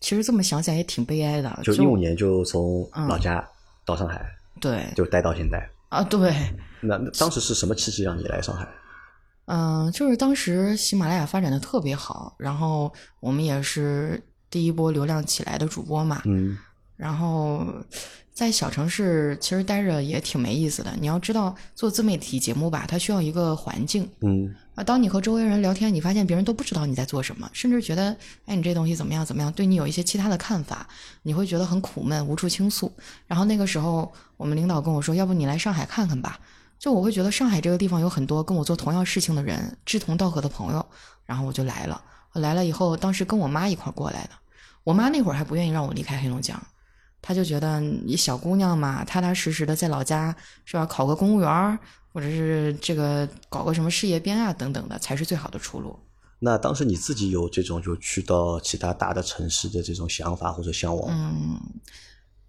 [0.04, 3.42] 其实这么想想也挺悲哀的，就一五年就从老家
[3.86, 4.22] 到上海，
[4.60, 5.66] 对就待到现在。
[5.88, 6.30] 啊，对，
[6.82, 8.68] 那那当时是什么契机让你来上海？
[9.46, 16.58] 嗯、就是当时喜马拉雅发展的特别好，然后我们也是第一波流量起来的主播嘛，嗯
[16.96, 17.66] 然后
[18.34, 20.92] 在小城市其实待着也挺没意思的。
[21.00, 24.84] 你要知道，做自媒体节目吧，它需要一个环境嗯啊。
[24.84, 30.87] 当你和周围人聊天，你发现别人都不知道你在做什么，甚至觉得，哎，你这东西怎么样怎么样，对你有一些其他的看法，
[31.22, 32.92] 你会觉得很苦闷，无处倾诉。
[33.26, 36.38] 然后那个时候，我们领导跟我说，要不你来上海看看吧。
[36.78, 40.84] 就我会觉得上海这个地方有很多跟我做同样事情的人，志同道合的朋友，
[41.24, 42.02] 然后我就来了。
[42.32, 44.30] 我来了以后，当时跟我妈一块过来的，
[44.82, 46.60] 我妈那会儿还不愿意让我离开黑龙江，
[47.26, 51.78] 她就觉得你小姑娘嘛，踏踏实实的在老家是吧，考个公务员，
[52.12, 55.98] 或者是这个搞个什么事业编啊等等的，才是最好的出路。
[56.38, 61.32] 那当时你自己有这种就去到其他大的城市的这种想法或者向往吗？
[61.40, 61.58] 嗯，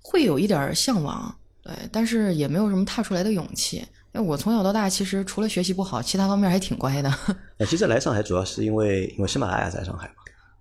[0.01, 1.33] 会有一点儿向往，
[1.63, 3.77] 对，但是也没有什么踏出来的勇气。
[4.11, 7.09] 因为我从小到大其实除了学习不好，其他方面还挺乖的。
[7.59, 10.15] 哎其实来上海主要是因为因为喜马拉雅在上海嘛。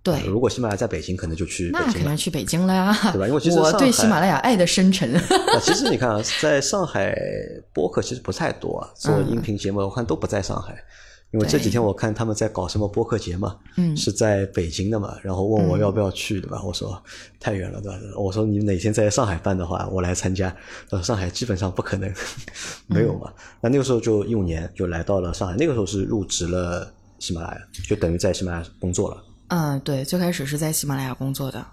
[0.04, 2.16] 对，如果喜马拉雅在北京，可能就去北那肯定。
[2.16, 5.10] 去北京了呀，对吧因为其实我对喜马拉雅爱的深沉。
[5.30, 7.16] 那其实你看啊，在上海
[7.72, 10.76] 播客其实不太多啊，做音频节目我看都不在上海。
[11.32, 16.62] 因为这几天我看他们在搞什么播客节嘛，嗯是在北京的嘛，然后问我要不要去，对吧？
[16.62, 17.02] 我说
[17.40, 17.98] 太远了，对吧？
[18.16, 20.54] 我说你哪天在上海办的话，我来参加。
[20.90, 22.08] 呃，上海基本上不可能，
[22.86, 23.32] 没有嘛。
[23.60, 26.88] 那那个时候就一五年就来到了上海，那个时候是入职了
[27.18, 29.16] 喜马拉雅，就等于在喜马拉雅工作了。
[29.48, 31.64] 嗯，对，最开始是在喜马拉雅工作的。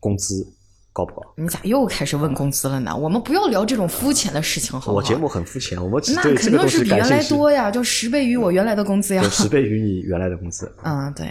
[0.00, 0.46] 工资
[0.92, 1.34] 高不高？
[1.36, 2.94] 你咋又开始问工资了呢？
[2.96, 4.92] 我们不要聊这种肤浅的事情，好不好？
[4.92, 9.22] 我节目很肤浅，我们只那肯定是比原来多呀，就十倍于我原来的工资呀。
[9.30, 10.74] 十倍于你原来的工资。
[10.82, 11.26] 嗯，对，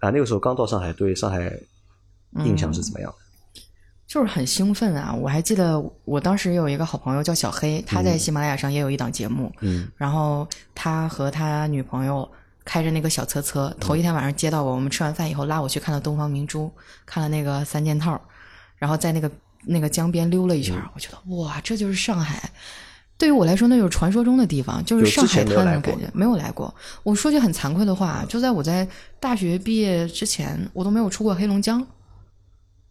[0.00, 1.52] 啊，那个时候刚到上海，对上海
[2.44, 3.62] 印象是怎么样的？
[4.06, 5.14] 就是很兴奋啊！
[5.14, 12.26] 我还记得我当时有一个好朋友叫小黑，他在喜马拉雅上也有一档节目，嗯，然后他和他女朋友
[12.68, 16.70] 开着那个小车车，头一天晚上接到我，我们吃完饭以后拉我去看了东方明珠，
[17.06, 18.20] 看了那个三件套，
[18.76, 19.30] 然后在那个
[19.64, 22.52] 那个江边溜了一圈，我觉得哇，这就是上海。
[23.16, 26.10] 对于我来说，那就是传说中的地方，就是上海滩的感觉。
[26.12, 26.72] 没有来过。
[27.02, 28.86] 我说句很惭愧的话，就在我在
[29.18, 31.84] 大学毕业之前，我都没有出过黑龙江，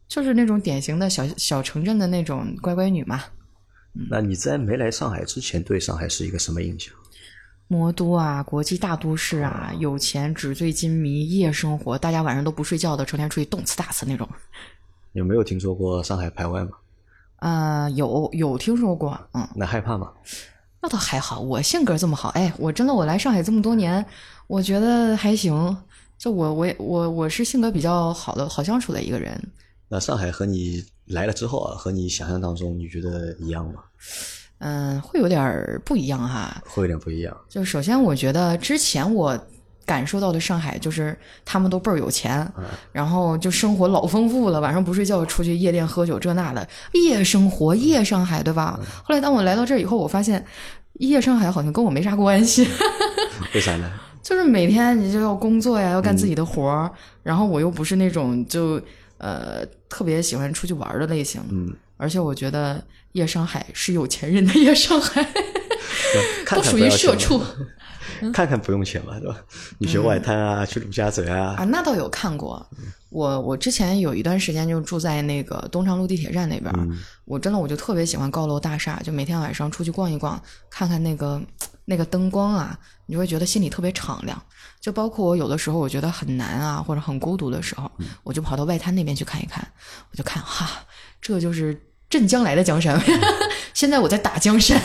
[0.08, 3.24] 就是那种典型的小小城镇的那种乖乖女嘛。
[4.10, 6.94] 那你在没来上海之前，对上海是一个什么印象？
[7.68, 14.28] 魔都啊，国际大都市啊，有钱、纸醉金迷、夜生活，大家晚上都不睡觉的，成天出去动次打次那种。
[15.14, 16.72] 有没有听说过上海排外吗？
[17.38, 20.12] 啊，有有听说过，嗯，那害怕吗？
[20.82, 24.06] 那倒还好，我性格这么好，哎，我真的我来上海这么多年，
[24.48, 25.78] 我觉得还行。
[26.18, 29.40] 就我我我我是性格比较好的好相处的一个人。
[29.88, 33.84] 那上海和你来了之后啊，和你想象当中你觉得一样吗？
[34.60, 36.62] 嗯，会有点不一样哈。
[36.66, 37.36] 会有点不一样。
[37.50, 39.40] 就首先，我觉得之前我。
[39.88, 42.46] 感受到的上海就是他们都倍儿有钱，
[42.92, 48.78] 然后就生活老丰富了，晚上不睡觉出去夜店喝酒这那的夜生活夜上海对吧？
[49.02, 50.46] 后来当我来到这儿以后，我发现
[50.96, 52.68] 夜上海好像跟我没啥关系。
[53.56, 53.90] 为啥呢？
[54.22, 56.92] 就是每天你就要工作呀，要干自己的活儿，
[57.24, 58.82] 然后我又不是那种就
[59.20, 65.28] 呃特别喜欢出去玩的类型，嗯，而且我觉得夜上海是有钱人的夜上海，
[66.56, 67.42] 都属于社畜。
[68.34, 69.38] 看看不用钱嘛，对吧？
[69.78, 71.54] 你去外滩啊，去陆家嘴啊。
[71.58, 72.66] 啊，那倒有看过。
[73.10, 76.74] 我我之前有一段时间就住在那个东昌路地铁站那边，
[77.26, 81.40] 我真的我就特别喜欢高楼大厦，就每天晚上出去逛一逛，看看那个
[81.86, 84.42] 那个灯光啊，你就会觉得心里特别敞亮。
[84.82, 87.90] 就包括我有的时候我觉得很难啊，或者很孤独的时候，
[88.24, 89.66] 我就跑到外滩那边去看一看，
[90.12, 90.68] 我就看哈，
[91.22, 93.00] 这就是镇江来的江山。
[93.74, 94.82] 现在我在打江山。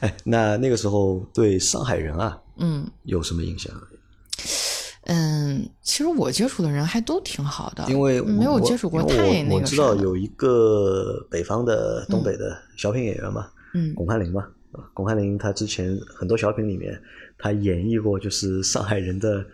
[0.00, 2.38] 哎，那那个时候对上海人啊。
[2.58, 3.72] 嗯，有什么影响？
[5.08, 9.54] 嗯，其实我接触的人还都挺好的，因为没有接触过太那个。
[9.54, 14.44] 我知道有一个北方的、东北的小品演员嘛，嗯，巩汉林嘛，
[14.92, 17.00] 巩汉林他之前很多小品里面，
[17.38, 19.44] 他演绎过就是上海人的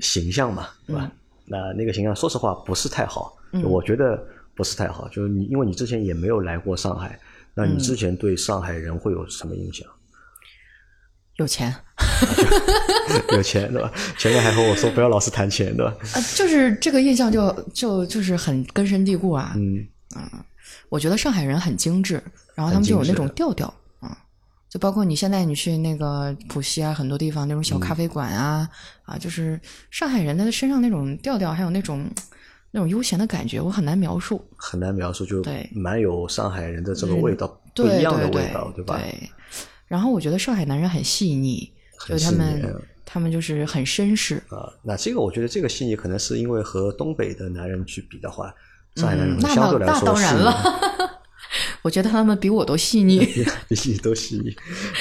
[0.00, 1.08] 形象嘛，对吧？
[1.44, 4.20] 那那个形象说实话不是太好，我觉得
[4.58, 5.08] 不是太好。
[5.08, 7.18] 就是你，因为你之前也没有来过上海，
[7.54, 9.88] 那你之前对上海人会有什么印象？
[11.36, 11.72] 有钱，
[13.30, 13.92] 有钱对吧？
[14.18, 15.94] 前面还和我说不要老是谈钱对吧？
[16.14, 19.54] 啊，就是这个印象就就就是很根深蒂固啊。
[19.54, 20.44] 嗯啊，
[20.88, 22.20] 我觉得上海人很精致，
[22.56, 24.18] 然后他们就有那种调调啊，
[24.68, 28.68] 就包括你现在你去那个浦西啊，很多地方那种小咖啡馆啊
[29.04, 29.60] 啊，就是
[29.92, 32.04] 上海人的身上那种调调，还有那种
[32.70, 38.98] 那种悠闲的感觉，我很难描述，很难描述，就对，蛮有上海人的这个味道，不一样的味道，对吧？
[38.98, 39.30] 对。
[39.86, 41.72] 然后我觉得上海男人很细腻，
[42.06, 44.70] 就他们他们就是很绅士啊。
[44.82, 48.54] 那这个我觉得这个细腻可能是因为和东北的男人去比的话，
[48.96, 50.97] 上海男人相对来说那当然了。
[51.82, 53.20] 我觉得他们比我都细腻，
[53.68, 54.54] 比你都细腻。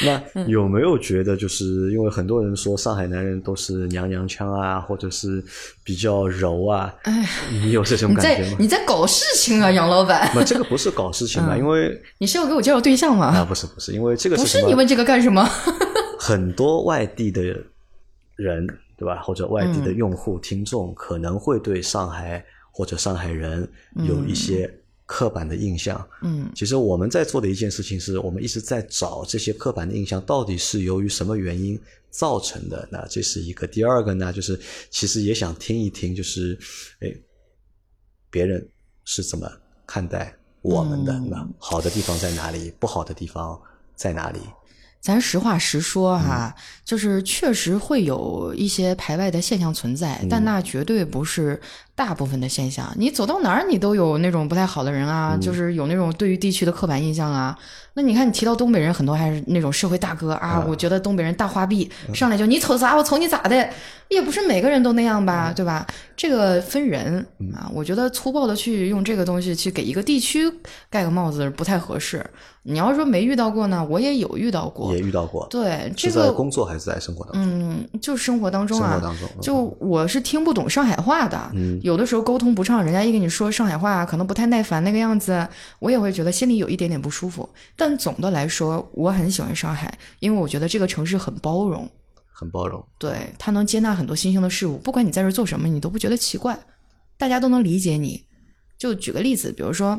[0.05, 5.43] 那有没有觉得，就是因为很多人说上海男人都是娘娘腔啊，或者是
[5.83, 6.93] 比较柔啊？
[7.03, 8.57] 哎，你有这种感觉吗？
[8.59, 10.29] 你在搞事情啊，杨老板？
[10.33, 13.27] 不，这个不是搞事情嘛，因为你是要给我介绍对象吗？
[13.27, 15.43] 啊，不是不是，因为这个不是你问这个干什么？
[16.19, 17.41] 很多外地的
[18.35, 19.21] 人，对吧？
[19.21, 23.67] 或者外地的用户、听众，可能会对上海或者上海人
[24.07, 24.71] 有一些。
[25.07, 31.79] 刻板的印象，嗯，其实我们在做的一件事情是，我们一直在找这些刻板的印象到底是由于什么原因
[32.11, 32.85] 造成的。
[32.91, 36.59] 那这是一个，第二个呢，就是其实也想听一听，就是
[36.99, 37.09] 哎，
[38.29, 38.69] 别人
[39.05, 39.49] 是怎么
[39.85, 41.17] 看待我们的？
[41.21, 42.73] 那好的地方在哪里？
[42.77, 43.57] 不好的地方
[43.95, 44.41] 在哪里？
[44.99, 51.61] 咱实话实说哈，就是确实会有一些排外的现象存在，但那绝对不是。
[51.97, 57.57] 大部分的现象，你走到哪儿，你都有那种不太好的人啊，就是有那种对于地区的刻板印象啊。
[57.95, 60.63] 那你看，你提到东北人，很多还是那种社会大哥啊。
[60.67, 63.67] 我觉得东北人大花臂，上来就你瞅啥，我瞅你咋的，
[64.09, 65.87] 也不是每个人都那样吧，对吧？
[66.15, 67.67] 这个分人啊。
[67.73, 70.47] 我觉得粗暴的去用这个东西去给一个地区
[70.91, 72.23] 盖个帽子不太合适。
[72.69, 75.47] 你要说没遇到过呢，我也有遇到过，也遇到过。
[75.49, 77.41] 对，这个工作还是在生活当中？
[77.43, 81.39] 嗯，就生活当中啊，生活当中，就我是听不懂上海话的。
[81.55, 81.79] 嗯。
[81.87, 85.47] 有的时候沟通不畅，人家一跟你说上海话，可能不太耐烦那个样子，
[85.79, 87.49] 我也会觉得心里有一点点不舒服。
[87.77, 91.89] 但总的来说，我很喜欢上海，因为我觉得这个城市很包容，
[92.29, 92.85] 很包容。
[92.99, 96.59] 对，它能接纳很多新兴的事物，不管你在这做什么，你都不觉得奇怪，
[97.17, 98.25] 大家都能理解你。
[98.77, 99.97] 就举个例子，比如说。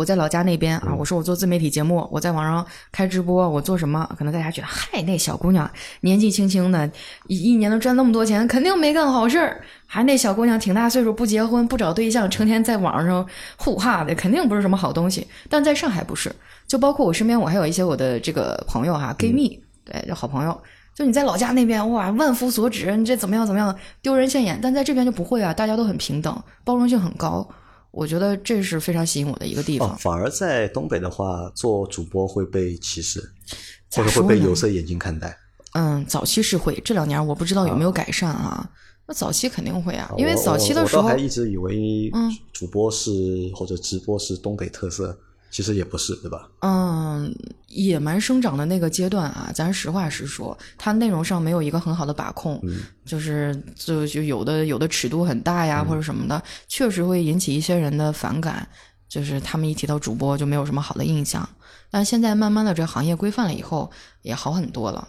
[0.00, 4.08] 我在老家那边啊，我说我做自媒体节目，我在网上开直播，我做什么？
[4.16, 6.90] 可能大家觉得，嗨，那小姑娘年纪轻轻的，
[7.26, 9.62] 一一年能赚那么多钱，肯定没干好事儿。
[9.86, 13.26] 还那小姑娘挺大岁数，不结婚，不找对象，成天在网上
[13.58, 15.26] 互哈的，肯定不是什么好东西。
[15.50, 16.34] 但在上海不是，
[16.66, 20.58] 就包括我身边，我还有一些我的这个朋友哈，gay 蜜，对，就好朋友。
[20.94, 24.58] 就你在老家那边，哇，万夫所指，你这怎么样怎么样，丢人现眼。
[24.62, 27.46] 但在这边就不会啊，大家都很平等，包容性很高。
[27.90, 29.96] 我觉得这是非常吸引我的一个地方。
[29.98, 33.20] 反而在东北的话，做主播会被歧视，
[33.92, 35.36] 或者会被有色眼镜看待。
[35.72, 38.68] 嗯，早期是会，这两年我不知道有没有改善啊。
[39.06, 42.10] 那早期肯定会啊，因为早期的时候，我还一直以为
[42.52, 43.10] 主播是
[43.54, 45.18] 或者直播是东北特色。
[45.50, 46.48] 其实也不是，对吧？
[46.60, 47.34] 嗯，
[47.68, 52.62] 野蛮生长的那个阶段啊，咱实话实说，它内容上没有一个很好的把控，
[53.04, 58.66] 就是就就有的有的尺度很大呀，或者什么的，确实会引起一些人的反感。
[59.08, 61.48] 就是他们一提到主播，就没有什么好的印象。
[61.90, 63.90] 但现在慢慢的这行业规范了以后，
[64.22, 65.08] 也好很多了，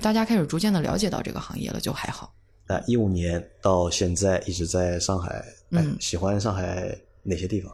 [0.00, 2.32] 大家开始逐渐的了解到这个行业了，就还好。
[2.66, 7.70] 那一五年到现在一直在上海，嗯，喜欢上海哪些地方？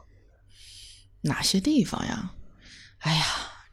[1.29, 2.31] 哪些地方呀？
[3.01, 3.25] 哎呀，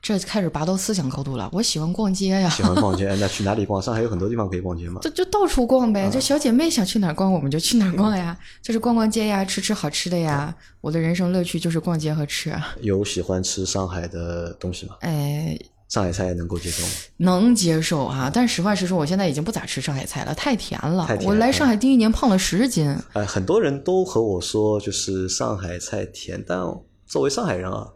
[0.02, 1.50] 这开始拔到思想高度了。
[1.52, 3.08] 我喜欢逛街呀，喜欢逛街。
[3.20, 3.82] 那去哪里逛？
[3.82, 5.02] 上海有很多地方可以逛街嘛？
[5.02, 6.08] 就就到处逛呗。
[6.14, 8.38] 这小姐妹想去哪儿逛，我们就去哪儿逛呀。
[8.62, 10.56] 就是逛逛街呀，吃吃好吃的呀。
[10.80, 12.56] 我的人生乐趣就是逛街和吃。
[12.82, 14.96] 有喜欢吃上海的东西吗？
[15.00, 15.58] 哎，
[15.90, 16.90] 上海菜能够接受吗？
[17.18, 21.08] 能接受啊，但实话实说，我现在已经不咋吃上海菜了，太甜了。
[21.24, 22.96] 我来上海第一年胖了十斤。
[23.14, 26.60] 哎，很多人都和我说，就是上海菜甜，但。
[27.06, 27.88] 作为上海人啊，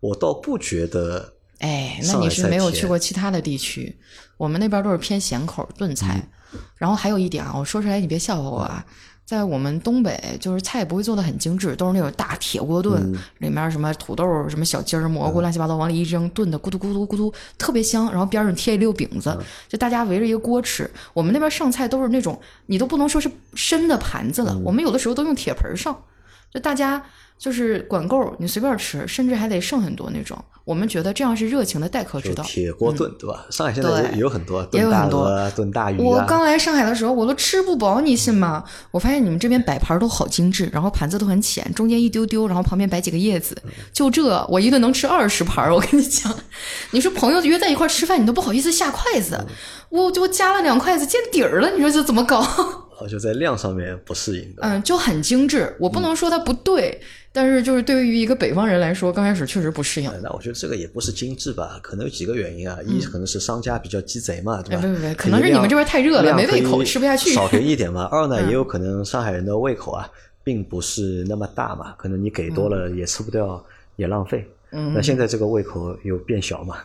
[0.00, 1.34] 我倒不觉得。
[1.58, 3.98] 哎，那你是没有去过其他的地区。
[4.36, 6.28] 我们那边都是偏咸口炖菜。
[6.76, 8.82] 然后还有一点啊，我说出来你别笑话我啊，
[9.24, 18.08] 在我们东北，就是菜不会做的很精致，都是那种大铁锅炖，里面什么土豆、什么小鸡儿、蘑菇，乱七八糟往里一扔，炖的咕嘟咕嘟咕嘟，特别香。
[18.10, 19.36] 然后边上贴一溜饼子，
[19.68, 20.90] 就大家围着一个锅吃。
[21.12, 26.04] 我们那边上菜都是那种，你都不能说是深的盘子了，我们有的时候都用铁盆上，
[26.52, 27.02] 就大家。
[27.38, 30.36] 就是管够，你随便吃，甚至还得剩很多那种。
[30.64, 32.42] 我们觉得这样是热情的待客之道。
[32.42, 33.46] 铁锅炖，对吧？
[33.48, 35.98] 上海现在也有很多，也有很多炖大鱼。
[35.98, 38.64] 我刚来上海的时候，我都吃不饱，你信吗？
[38.90, 43.56] 我发现你们这边摆盘都好精致，然后盘子都很浅，中间一丢丢，然后旁边摆几个叶子。
[43.92, 45.72] 就这，我一顿能吃二十盘。
[45.72, 46.34] 我跟你讲，
[46.90, 49.46] 你说朋友约在一块吃饭，你都不好意思下筷子，
[49.90, 52.87] 我就夹了两筷子见底儿了，你说这怎么搞？
[53.06, 54.54] 就在量上面不适应。
[54.58, 57.00] 嗯，就很精致，我不能说它不对。
[57.30, 60.10] 但是，就是对于一个北方人来说，刚开始确实不适应。
[60.22, 62.78] 那我觉得这个也不是精致吧，可能有几个原因啊。
[62.84, 64.82] 一可能是商家比较鸡贼嘛，对吧？
[64.82, 67.30] 不不不，可能是你们这边太热了，没胃口，吃不下去。
[67.30, 68.08] 少给一点嘛。
[68.10, 70.10] 二呢，也有可能上海人的胃口啊，
[70.42, 73.62] 并不是那么大嘛，可能你给多了也吃不掉，
[73.96, 74.44] 也浪费。
[74.72, 74.92] 嗯。
[74.94, 76.78] 那现在这个胃口有变小嘛？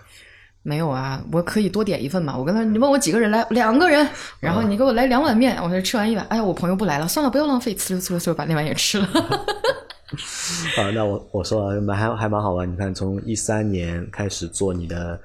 [0.64, 2.38] 没有啊，我可以多点一份嘛。
[2.38, 4.08] 我跟他，你问我几个人来，两个人，
[4.40, 9.08] 然后你给我来两碗面，我说吃完一碗，哎呀，我朋友不来了，算了，不要浪费，呲溜呲溜呲溜把那碗也吃了。
[10.78, 12.72] 啊，那我我说蛮还还蛮好玩。
[12.72, 15.20] 你看，从一三年开始做你的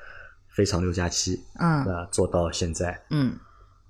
[0.49, 3.33] 非常六加七，嗯，那做到现在，嗯，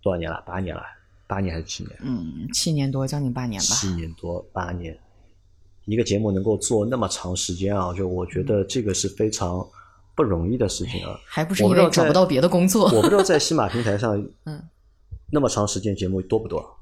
[0.03, 0.43] 多少年了？
[0.45, 0.83] 八年了，
[1.27, 1.97] 八年还是七年？
[2.03, 3.67] 嗯，七年多，将近八年吧。
[3.67, 4.99] 七年多，八年，
[5.87, 9.67] 一个节目能够做那么长时间啊，就我觉得这个是非常
[10.19, 11.17] 不容易的事情啊。
[11.25, 12.91] 还不是因为找不到别的工作？
[12.93, 14.61] 我不知道在西马平台上， 嗯，
[15.31, 16.75] 那么长时间节目多不多？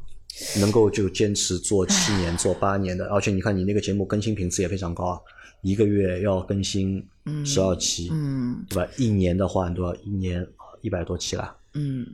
[0.59, 5.21] 能够就坚持做七年、做八年的，而且你看你那个节目更新频次也非常高啊，
[5.63, 7.07] 一个月要更新
[7.45, 8.91] 十二期，嗯，对吧？
[8.99, 9.95] 一年的话你都要？
[9.97, 10.47] 一年
[10.83, 11.57] 一百多期了。
[11.75, 12.07] 嗯，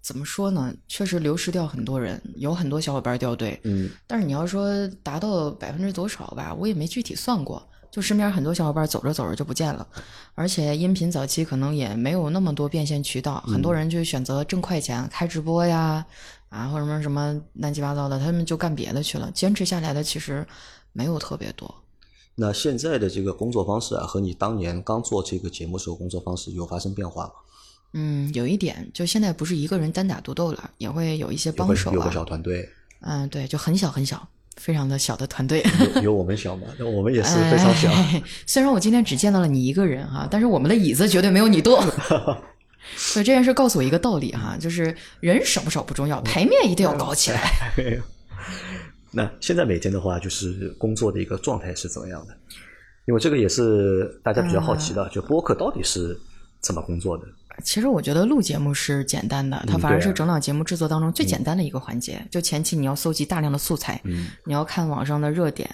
[0.00, 0.72] 怎么说呢？
[0.86, 3.58] 确实流失掉很多人，有很多小伙伴掉队。
[3.64, 7.66] 嗯，但是你要说达到百分之多少吧，我也没具体算过。
[7.90, 9.86] 就身边很多小伙伴走着走着就不见了，
[10.34, 16.04] 而且音频早期可能也没有那么多变现渠道，很多人就选择挣快钱，开直播呀。
[16.50, 19.30] 啊，或者什么什么乱七八糟的，他们就干别的去了。
[19.30, 20.44] 坚持下来的其实
[20.92, 21.72] 没有特别多。
[22.34, 27.32] 那现在的这个工作方式啊，和你当年刚做这个节目时候工作方式有发生变化吗？
[27.92, 31.94] 嗯，有一点，就现在不是一个人单打独斗了，也会有一些帮手啊。
[31.94, 32.68] 有个小团队。
[33.02, 34.26] 嗯，对，就很小很小，
[34.60, 35.64] 非常的小的团队。
[35.96, 36.66] 有有我们小吗？
[36.78, 37.90] 那我们也是非常小。
[38.46, 41.82] 虽然我今天只见到了你一个人哈，但是我们的椅子绝对没有你多。
[42.94, 47.72] 所以这件事告诉我一个道理哈，就是人少不少不重要，牌面一定要搞起来。
[49.12, 52.36] 那现在每天的话，就是工作的一个状态是怎么样的？
[53.06, 56.16] 因为这个也是大家比较好奇的，就播客到底是
[56.60, 57.24] 怎么工作的？
[57.62, 62.24] 其实我觉得录节目是简单的，它反而是整档节目制作当中最简单的一个环节。
[62.30, 64.00] 就前期你要搜集大量的素材，
[64.44, 65.68] 你要看网上的热点，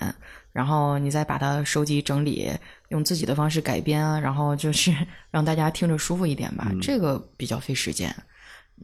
[0.52, 2.50] 然后你再把它收集整理，
[2.88, 4.94] 用自己的方式改编啊，然后就是
[5.30, 6.70] 让大家听着舒服一点吧。
[6.80, 8.14] 这个比较费时间。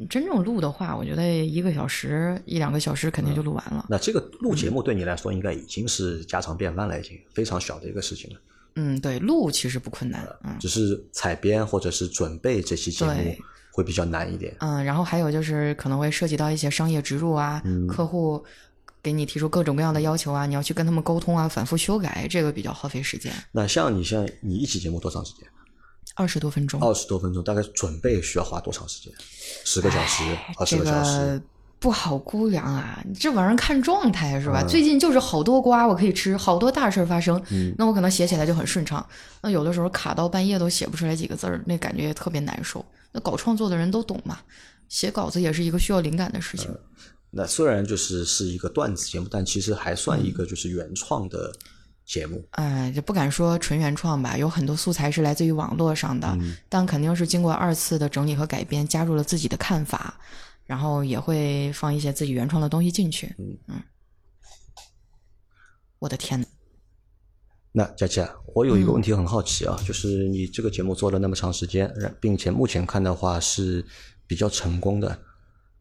[0.08, 3.84] 真正录的话，我觉得一个小时一两个小时肯定就录完了。
[3.90, 8.40] 那这个录节目对你来说应该已经是家常便饭了，已经非常小的一个事情了。
[8.74, 13.36] 嗯，对，录其实不困难，嗯，只是采编或者是准备这期节目
[13.70, 14.56] 会比较难一点。
[14.60, 18.44] 嗯，然后还有就是可能会涉及到一些商业植入啊，客户
[19.02, 23.32] 给你提出各种各样的要求啊，你要去跟他们沟通啊，反复修改，这个比较耗费时间。
[23.50, 25.46] 那像你像你一期节目多长时间？
[26.14, 26.78] 二十多分钟。
[26.82, 29.12] 二十多分钟，大概准备需要花多长时间？
[29.64, 30.22] 十个小时，
[30.58, 31.42] 二十个小时。
[31.82, 34.62] 不好估量啊，这玩意儿看状态是吧？
[34.62, 37.42] 最近就是好多瓜我可以吃，好多大事发生，
[37.76, 39.04] 那我可能写起来就很顺畅。
[39.42, 42.84] 那有的时候卡到半夜都写不出来几个字儿，那感觉也特别难受。
[43.10, 44.38] 那搞创作的人都懂嘛，
[44.88, 46.70] 写稿子也是一个需要灵感的事情。
[47.32, 51.50] 那虽然就是是一个段子节目，但其实还算一个就是原创的
[52.06, 52.46] 节目。
[52.52, 60.14] 哎，就不敢说纯原创吧，有很多素材是来自于网络上的，但肯定是经过二次的整理和改编，加入了自己的看法。
[60.72, 63.26] 然后也会放一些自己原创的东西进去。
[63.38, 63.82] 嗯嗯，
[65.98, 66.46] 我的天呐。
[67.72, 73.84] 那佳琪啊，我有一个问题很好奇啊，就是你这个节目做了那么长时间，并且目前看的话是
[74.26, 75.08] 比较成功的，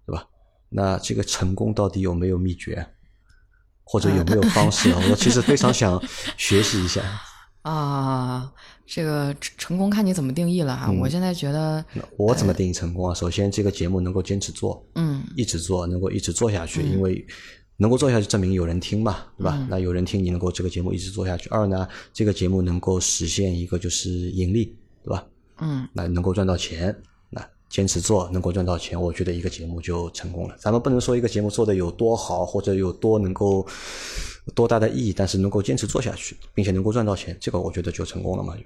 [0.05, 0.27] 对吧？
[0.67, 2.85] 那这个成功到底有没有秘诀，
[3.85, 4.99] 或者有没有方式啊？
[5.09, 6.03] 我其实非常想
[6.35, 7.01] 学习一下。
[7.61, 8.53] 啊，
[8.93, 10.91] 这个成功看你怎么定义了哈。
[10.91, 11.83] 我现在觉得，
[12.17, 13.13] 我怎么定义成功啊？
[13.15, 17.25] 首先，这个节目能够坚持做，嗯，一直做，能够一直做下去，因为
[17.77, 19.65] 能够做下去，证明有人听嘛，对吧？
[19.69, 21.47] 那有人听，你能够这个节目一直做下去。
[21.47, 24.75] 二呢，这个节目能够实现一个就是盈利，
[25.05, 25.25] 对吧？
[25.59, 26.93] 嗯，那能够赚到钱，
[27.29, 30.55] 那坚持做能够赚到钱，我觉得一个节目就成功了。
[30.59, 33.65] 咱们不能说一个节目做的有多好，或者有多能够。
[34.55, 35.13] 多大的意义？
[35.15, 38.55] 但是能够坚持做下去，并且能够赚到钱，这个我觉得就成功了嘛。
[38.57, 38.63] 就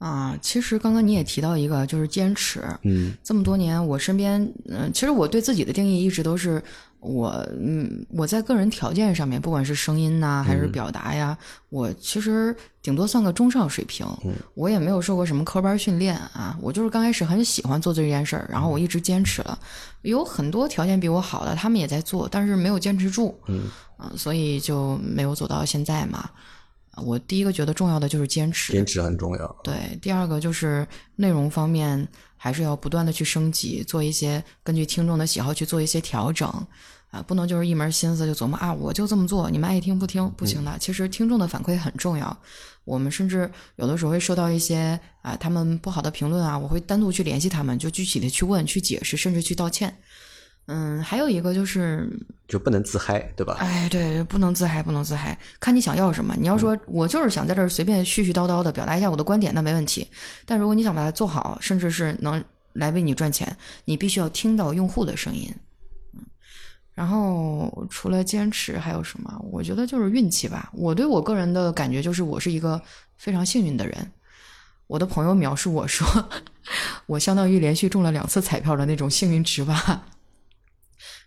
[0.00, 2.64] 啊，其实刚刚你也提到一个，就是坚持。
[2.82, 6.60] 嗯，这么多年，我身边，嗯，其实我对自己的定义一直都是。
[7.02, 11.34] 我嗯，我在个人条件上面，不管是声音呐，还是表达呀，
[11.70, 14.06] 我其实顶多算个中上水平。
[14.22, 19.58] 嗯，我也没有受过什么科班训练啊，我就是刚开始很喜欢做这件事儿，然后我一直坚持了。
[20.02, 23.34] 有很多条件比我好的，他们也在做，但是没有坚持住。
[23.46, 26.28] 嗯，啊，所以就没有走到现在嘛。
[27.04, 29.56] 我第一个觉得重要的就是坚持，坚持很重要。
[29.64, 30.86] 对，第二个就是
[31.16, 32.08] 内容方面。
[32.42, 36.48] 还是要不断的去升级，做一些根据听众的喜好去做一些调整，
[37.10, 40.74] 啊，不能就是一门心思就琢磨啊，我就这么做，你们爱听不听不行的。
[40.80, 42.34] 其实听众的反馈很重要，
[42.86, 49.94] 我们甚至有的时候会收到一些啊他们不好的评论啊，我会单独去联系他们，就具体的去问、去解释，甚至去道歉。
[50.72, 52.08] 嗯，还有一个就是
[52.46, 53.56] 就不能自嗨，对吧？
[53.58, 55.36] 哎，对，不能自嗨，不能自嗨。
[55.58, 56.36] 看你想要什么。
[56.38, 60.08] 你要说我就是想在这儿随便絮絮叨叨的表达一下我的观点，那没问题。
[60.46, 62.42] 但如果你想把它做好，甚至是能
[62.72, 65.52] 来为你赚钱，你必须要听到用户的声音。
[66.14, 66.20] 嗯，
[66.94, 69.44] 然后除了坚持还有什么？
[69.50, 70.70] 我觉得就是运气吧。
[70.72, 72.80] 我对我个人的感觉就是，我是一个
[73.16, 74.12] 非常幸运的人。
[74.86, 76.06] 我的朋友描述我说，
[77.06, 80.06] 我相当于连续中了两次彩票的那种幸运值吧。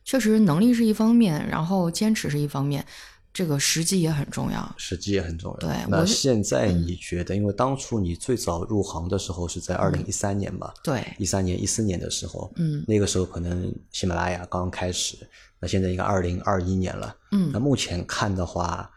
[0.06, 2.86] 确实，能力是一方面，然后坚持是一方面，
[3.34, 4.76] 这个时机也很重要。
[4.78, 5.58] 时机也很重要。
[5.58, 10.74] 对，那现在你觉得，因为当初你最早入行的时候是在二零一三年吧？
[10.84, 15.18] 对，一三年、一四年的时候，嗯，那个时候可能喜马拉雅刚刚开始，
[15.60, 18.90] 那现在应该二零二一年了，嗯，那目前看的话，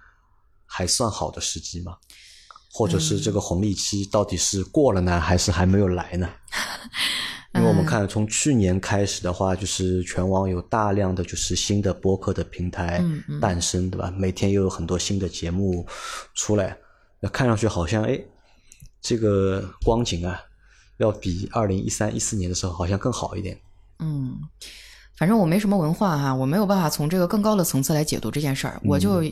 [0.67, 1.97] 还算好的时机吗？
[2.73, 6.29] 或者是这个红利期到底是过了呢，还是还没有来呢？
[7.57, 13.03] 因为我们看，从去年开始的话，就是全网有大量的就是新的播客的平台
[13.41, 14.13] 诞生，对吧？
[14.17, 15.87] 每天又有很多新的节目
[16.35, 16.77] 出来，
[17.21, 18.21] 那看上去好像哎，
[19.01, 20.41] 这个光景啊，
[20.99, 23.59] 要比二零一三一四年的时候好像更好一点。
[23.99, 24.37] 嗯，
[25.17, 29.23] 反正我没什么文化哈，我没有办法从这个更高的层次来解读这件事儿，我就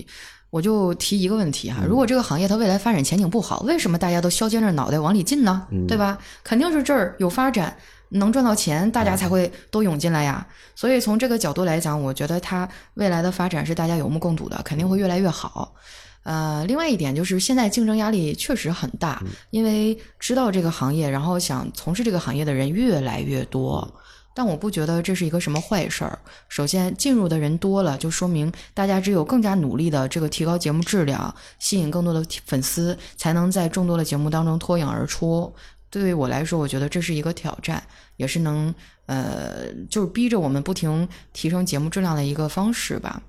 [0.51, 5.67] 我就提一个问题哈，如果这个行业它未来发展前景不好，为什么大家都削尖着脑袋往里进呢？
[5.87, 6.19] 对吧？
[6.43, 7.77] 肯定是这儿有发展。
[8.11, 10.47] 能赚到钱，大家才会都涌进来呀。
[10.77, 15.75] 所以从这个角度来讲，我觉得它未来的发展是大家有目共睹的，肯定会越来越好。
[16.23, 19.21] 呃，另外一点就是现在竞争压力确实很大，
[19.51, 23.93] 因为知道这个行业，然后想从事这个行业的人越来越多。
[24.35, 26.19] 但我不觉得这是一个什么坏事儿。
[26.49, 35.55] 首先，进入的人多了，就说明大家只有更加努力的这个提高节目质量，吸引更多的粉丝，才能在众多的节目当中脱颖而出。
[35.89, 37.81] 对于我来说，我觉得这是一个挑战，
[38.17, 38.75] 也是能
[39.07, 43.23] 呃，就是逼着我们不停提升节目质量的一个方式吧。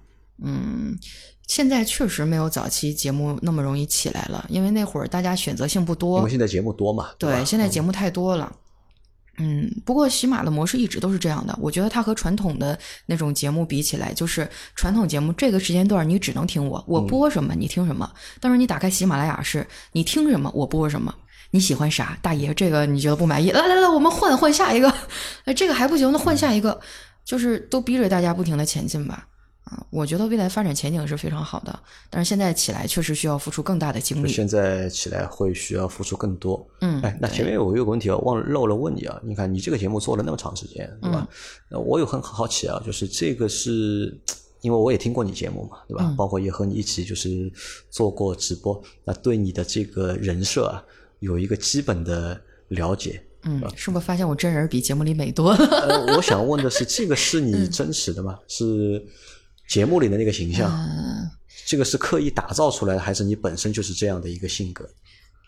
[0.43, 0.97] 嗯，
[1.47, 6.29] 现在确实没有早期节目那么容易起来了，因为那会儿大家选择性不因多为。
[6.31, 8.51] 现在节目多嘛，对，现在节目太多了。
[8.51, 8.57] 嗯，
[9.85, 11.57] 不过喜马的模式一直都是这样的。
[11.61, 18.11] 我觉得它和传统的那种节目比起来，就是传统节目这个时间段你只能听我，我播什么你听什么。
[18.39, 21.13] 但是你打开喜马拉雅是，你听什么我播什么。
[21.51, 22.53] 你喜欢啥，大爷？
[22.53, 23.51] 这个你觉得不满意？
[23.51, 24.93] 来来来，我们换换下一个。
[25.45, 26.79] 哎，这个还不行，那换下一个。
[27.23, 29.27] 就是都逼着大家不停的前进吧。
[29.65, 34.31] 啊，我觉得未来发展前景是非常好的，但是现在起来确实需要付出更大的精力。
[34.31, 36.67] 现在起来会需要付出更多。
[36.81, 39.19] 嗯，哎，那前面我有个问题啊，忘了漏了问你啊。
[39.23, 41.27] 你看你这个节目做了那么长时间，对吧？
[41.69, 44.15] 那我有很好奇啊，就是这个是
[44.61, 46.13] 因为我也听过你节目嘛，对吧？
[46.15, 47.51] 包括也和你一起就是
[47.89, 50.83] 做过直播，那对你的这个人设啊
[51.21, 53.19] 有一个基本的了解。
[53.47, 55.65] 嗯，是不是发现我真人比节目里美多了？
[55.65, 58.39] 呃，我想问的是，这个是你真实的吗？
[58.47, 59.03] 是
[59.67, 60.71] 节目里的那个形象？
[60.71, 61.29] 嗯
[61.65, 64.87] 这个是刻意打造出来的，还是你本身就是这样的一个性格？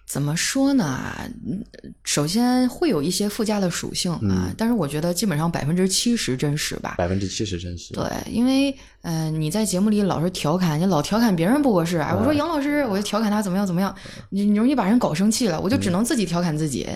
[0.07, 1.13] 怎么说呢？
[1.45, 1.63] 嗯
[2.03, 6.95] 首先会有一些附加的属性啊，但是我觉得基本上百分之七十真实吧。
[6.97, 7.93] 百分之七十真实。
[7.93, 11.97] 对，因为呃你在节目里老是调侃，你老调侃别人不合适。
[11.97, 13.93] 哎，我说杨老师，我就调侃他怎么样怎么样，
[14.31, 16.89] 你你容易把人搞生气了，我就只能自己调侃自己。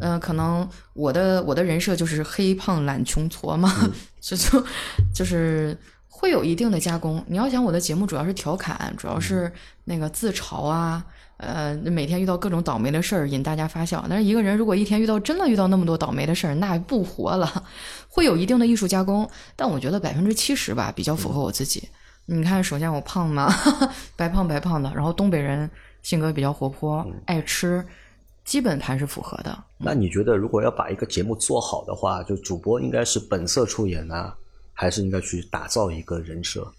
[0.00, 3.90] 嗯、可能我的我的人设就是黑胖懒穷矬嘛，
[4.20, 4.62] 这 就
[5.14, 5.78] 就是
[6.18, 7.24] 会有一定的加工。
[7.28, 9.52] 你要想我的节目主要是调侃，主要是
[9.84, 11.04] 那个自嘲啊。
[11.36, 14.04] 呃，每天遇到各种倒霉的事儿，引大家发笑。
[14.10, 17.62] 但是一个人如果一天遇到真的遇到那么多倒霉的事儿，那不活了，
[18.08, 19.30] 会有一定的艺术加工。
[19.54, 21.88] 但我觉得百分之七十吧，比较符合我自己。
[22.26, 23.54] 你看，首先我胖嘛，
[24.16, 25.70] 白胖白胖的，然后东北人
[26.02, 27.86] 性格比较活泼，爱吃，
[28.44, 29.56] 基本盘是符合的。
[29.78, 34.32] 那你觉得，如果要把一个节目做好的话，就主播应该是本色出演呢，
[34.80, 36.72] 还是应该去打造一个人设？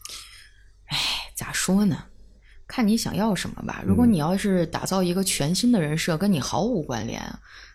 [0.85, 0.97] 哎
[1.35, 2.05] 咋说呢？
[2.65, 3.83] 看你想要什么吧。
[3.85, 7.21] 如果你要是打造一个全新的人设，跟你毫无关联，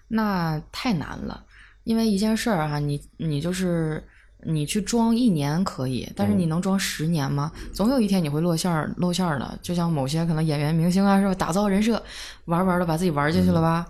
[0.09, 1.45] 那太难了。
[1.83, 4.03] 因为一件事儿哈，你你就是
[4.47, 7.53] 你去装一年可以，但是你能装十年吗？
[7.75, 9.59] 总有一天你会露馅儿露馅儿的。
[9.61, 11.35] 就像某些可能演员明星啊，是吧？
[11.35, 12.03] 打造人设，
[12.47, 13.85] 玩儿玩儿的把自己玩儿进去了吧。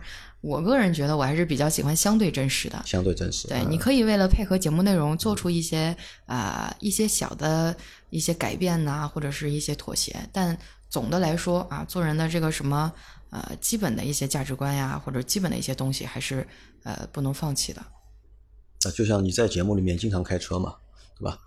[0.45, 2.83] 我个人觉得，我还是比较喜欢相对真实的。
[2.85, 3.49] 相对真实。
[3.49, 7.75] 对，嗯你可以为了配合节目内容做出一些啊、呃一些小的
[8.11, 10.57] 一些改变呐、或者是一些妥协，但
[10.91, 12.93] 总的来说啊，做人的这个什么
[13.31, 16.47] 呃基本的一些价值观呀，或者基本的一些东西，还是
[16.83, 17.81] 呃不能放弃的。
[17.81, 20.75] 啊，就像你在节目里面经常开车嘛，
[21.19, 21.39] 对吧？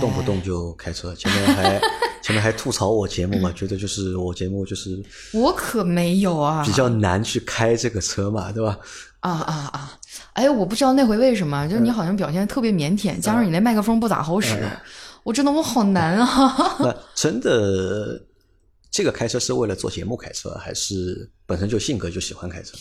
[0.00, 1.80] 动不动就开车，前面还
[2.24, 4.98] 前面还吐槽我节目嘛，觉得就是我节目就是
[5.34, 8.78] 我可没有啊比较难去开这个车嘛，对吧？
[9.20, 9.98] 啊啊啊！
[10.32, 14.58] 哎，我不知道那回为什么，就是你好像表现特别腼腆，加上你那麦克风不咋好使，
[15.22, 16.76] 我真的我好难啊。
[16.80, 18.18] 那真的
[18.90, 22.72] 这个开车是为了做节目开车，还是本身就性格就喜欢开车？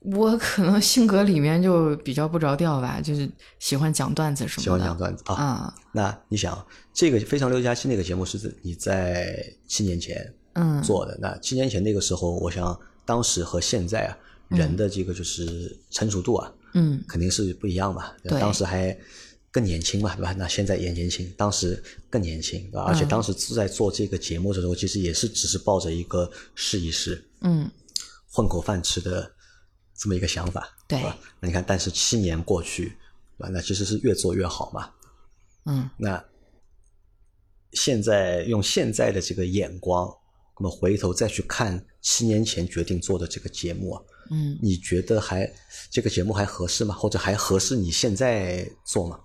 [0.00, 4.62] 我可能性格里面就比较不着调吧，就是喜欢讲段子什么的。
[4.62, 5.34] 喜欢讲段子啊。
[5.34, 14.16] 啊，那你想，这个《非常六加七》那个节目是你在七年前嗯做的，那七年前那个时候，我想当时和现在啊，
[14.48, 18.02] 人的这个就是成熟度啊，嗯肯定是不一样嘛。
[18.02, 18.96] 吧对当时还
[19.50, 20.32] 更年轻嘛，对吧？
[20.34, 22.82] 那现在也年轻，当时更年轻，对吧？
[22.82, 27.68] 而且嗯当时在做这个节目的时候，其实也是只是抱着一个试一试、嗯，
[28.30, 29.30] 混口饭吃的
[29.98, 31.18] 这么一个想法，对吧？
[31.40, 32.96] 那你看，但是七年过去，
[33.36, 33.48] 对吧？
[33.52, 34.90] 那其实是越做越好嘛。
[35.66, 36.24] 嗯那
[37.72, 40.08] 现在用现在的这个眼光，
[40.58, 45.52] 那么回头再去看七年前决定做的这个节目啊，嗯你觉得还
[45.90, 46.94] 这个节目还合适吗？
[46.94, 49.20] 或者还合适你现在做吗？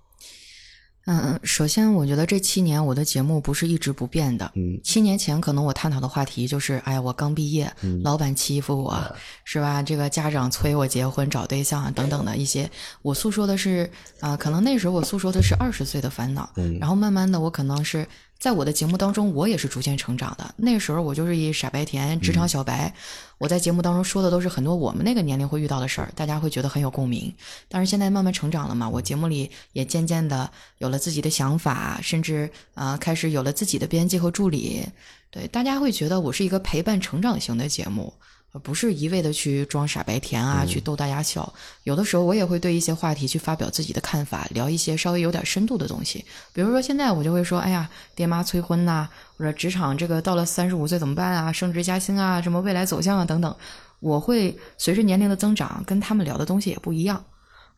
[1.06, 4.50] 嗯嗯，首先我觉得这七年我的节目不是一直不变的。
[4.54, 7.70] 嗯七年前可能我探讨的话题就是，哎呀，我刚毕业，
[8.02, 9.82] 老板欺负我，是吧？
[9.82, 12.70] 这个家长催我结婚找对象啊等等的一些，
[13.02, 13.90] 我诉说的是
[14.20, 18.06] 啊、可能那时候我诉说的是二十岁的烦恼，嗯然后慢慢的我可能是
[18.44, 20.54] 在我的节目当中，我也是逐渐成长的。
[20.58, 22.92] 那时候我就是一傻白甜职场小白，
[23.38, 27.34] 我在节目当中说的都是很多我们那个年龄会遇到的事儿，大家会觉得很有共鸣。
[27.70, 34.86] 但是现在慢慢成长了嘛，我节目里也渐渐的有了自己的想法，甚至啊、呃开始有了自己的编辑和助理。
[35.30, 41.52] 对，大家会觉得我是一个陪伴成长型的节目，而不是一味的去装傻白甜啊，去逗大家笑。
[41.82, 46.24] 有的时候我也会对一些话题去发表自己的看法，聊一些稍微有点深度的东西。
[46.52, 53.54] 比如说现在我就会说，哎呀，爹妈催婚呐、或者职场这个到了三十五岁怎么办啊，升职加薪啊，什么未来走向啊等等。
[53.98, 57.24] 我会随着年龄的增长，跟他们聊的东西也不一样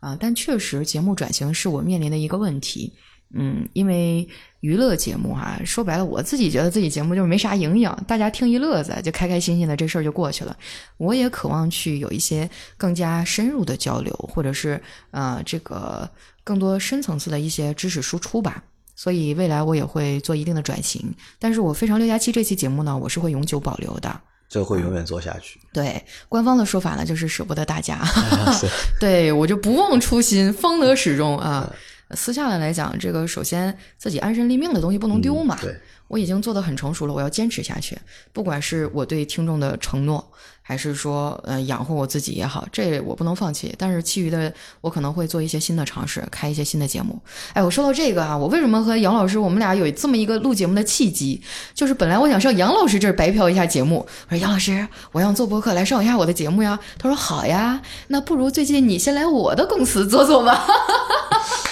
[0.01, 0.17] 啊。
[0.21, 2.93] 但确实，节目转型是我面临的一个问题。
[3.35, 4.27] 嗯，因为
[4.61, 10.57] 娱乐节目哈，说白了，我自己觉得自己节目就是没啥营养，大家听一乐子，就开开心心的，这事儿就过去了。
[10.97, 16.09] 我也渴望去有一些更加深入的交流，或者是呃，这个
[16.45, 18.63] 更多深层次的一些知识输出吧。
[18.95, 24.21] 所以未来我也会做一定的转型，但是我非常六加七这期节目呢，我是会永久保留的。
[24.49, 25.61] 这会永远做下去。
[25.73, 28.01] 对，官方的说法呢，就是舍不得大家。
[29.01, 31.71] 对我就不忘初心，方得始终啊。
[32.15, 35.59] 私下的来讲，这个首先自己安身立命的东西不能丢嘛。
[35.61, 35.75] 对，
[36.09, 37.99] 我已经做得很成熟了，我要坚持下去。
[38.33, 40.25] 不管是我对听众的承诺，
[40.63, 43.75] 还是说呃养活我自己也好，这我不能放弃。
[43.77, 47.21] 但是其余的，我可能会做一些新的尝试，开一些新的节目。
[47.55, 51.43] 哎，我说到这个啊，我为什么和杨老师我们俩有这么一个录节目的契机？
[51.75, 56.79] 就是本来我想上杨老师这儿白嫖一下节目，我说杨老师，我要做播客来上一下我的节目呀。
[56.99, 60.65] 他说好呀，那不如最近你先来我的公司做做吧。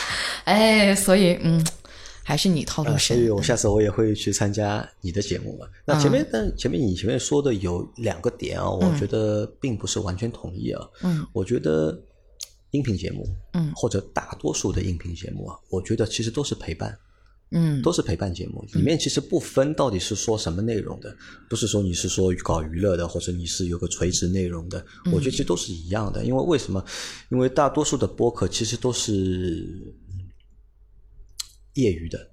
[0.45, 1.65] 哎，所以嗯，
[2.23, 3.17] 还是你套路深。
[3.17, 5.67] 所以我下次我也会去参加你的节目嘛。
[5.87, 10.87] 那前面，但前面你前面说的有两个点啊，我觉得并不是完全统一啊。
[11.03, 11.99] 嗯，我觉得
[12.73, 16.99] 音频节目，嗯，或者大多数的音频节目啊，我觉得其实都是陪伴，
[17.53, 18.65] 嗯，都是陪伴节目。
[18.75, 21.17] 里面其实不分到底是说什么内容的，
[21.49, 26.25] 不是说你是说搞娱乐的，或者你是有个垂直内容的，我觉得其实都是一样的。
[26.25, 26.85] 因为为什么？
[27.31, 29.95] 因为大多数的播客其实都是。
[31.75, 32.29] 业余的，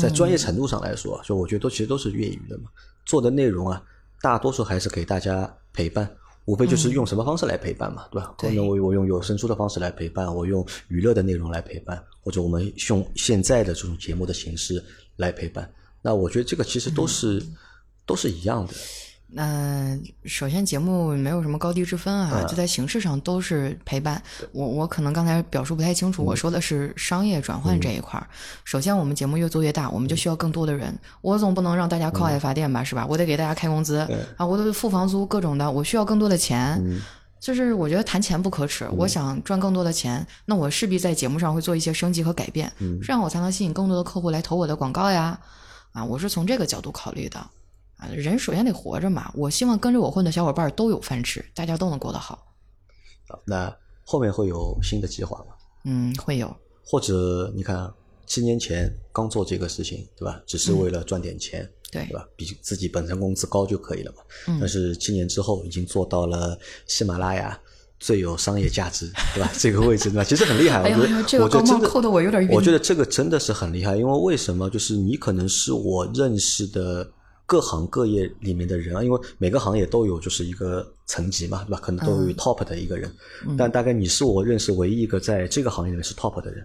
[0.00, 2.70] 在专业程度上来说，就我觉得都其实都是业余的嘛。
[3.06, 3.82] 做的内容啊，
[4.20, 6.08] 大多数还是给大家陪伴，
[6.44, 8.34] 无非就是用什么方式来陪伴嘛，对吧？
[8.38, 14.84] 可能我我用有声书的方式来陪伴，我用娱乐的内容来陪伴，或者我们用现在的这种节目的形式
[15.16, 15.72] 来陪伴。
[16.02, 17.42] 那我觉得这个其实都是
[18.06, 18.74] 都是一样的。
[19.32, 24.20] 那首先节目没有什么高低之分啊，就在形式上都是陪伴。
[24.52, 28.26] 我我可能刚才表述不太清楚，我说的是商业转换这一块儿。
[28.64, 30.92] 首先，我们节目越做越大，我们就需要更多的人。
[31.20, 33.06] 我总不能让大家靠爱发电吧，是吧？
[33.08, 33.98] 我得给大家开工资
[34.36, 36.82] 啊，我得付房租，各种的，我需要更多的钱。
[37.38, 42.70] 就是我觉得谈钱不可耻，我想赚更多的钱，那我势必在节目上会做一些升级和改变，
[43.02, 45.38] 这样我才能吸引更多的客户来投我的广告呀。
[45.92, 47.40] 啊，我是从这个角度考虑的。
[48.08, 52.46] 人首先得活着嘛，我希望跟着我混的小伙伴都有饭吃，大家都能过得好。
[53.44, 53.72] 那
[54.04, 55.54] 后面会有新的计划吗？
[55.84, 56.54] 嗯，会有。
[56.84, 57.92] 或者你看，
[58.26, 60.42] 七年前刚做这个事情，对吧？
[60.46, 62.26] 只是为了赚点钱，对对吧？
[62.34, 64.22] 比自己本身工资高就可以了嘛。
[64.48, 64.58] 嗯。
[64.58, 67.56] 但是七年之后，已经做到了喜马拉雅
[68.00, 69.52] 最有商业价值，对吧？
[69.56, 70.24] 这个位置，对吧？
[70.24, 70.82] 其实很厉害。
[70.82, 72.50] 哎呀，这个高帽扣的我有点晕。
[72.50, 74.68] 我觉得这个真的是很厉害，因为为什么？
[74.68, 77.08] 就是你可能是我认识的。
[77.50, 81.80] 各行各业里面的人啊，因为每个行业都有就是一个层级嘛，对吧？
[81.82, 83.12] 可能都有 top 的一个人，
[83.58, 86.64] 但大概你是我认识唯一一个在这个行业里面是 top 的人。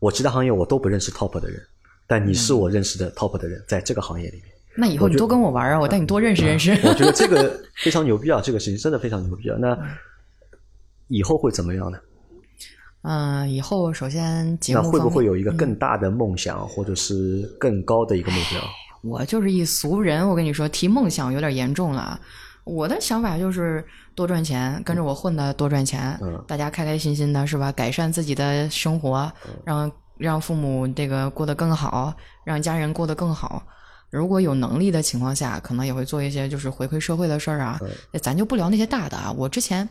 [0.00, 1.58] 我其他行业我都不认识 top 的人，
[2.06, 4.44] 但你是我认识的 top 的人，在这个行业里面。
[4.76, 6.72] 那以后你多跟我玩啊，我带你多认识认识。
[6.86, 9.56] 我觉得这个非常牛逼啊，这个事情真的非常牛逼啊。
[9.58, 9.74] 那
[11.06, 11.98] 以后会怎么样呢？
[13.00, 18.60] 嗯，以后首先节目那会不会有一个更大的梦想，或者是更高的一个目标？
[19.02, 22.20] 我就是一俗人，我跟你说，提梦想有点严重了。
[22.64, 23.82] 我的想法就是
[24.14, 27.72] 多赚钱，跟着我混的多赚钱，大家开开心心的，是吧？
[27.72, 29.32] 改善自己的生活，
[29.64, 33.62] 让让父母这个过得更好，让家人过得更好。
[34.10, 37.78] 如果有能力的情况下，可能也会做一些就是回馈社会的事儿啊。
[38.20, 39.32] 咱就不聊那些大的啊。
[39.32, 39.88] 我之前，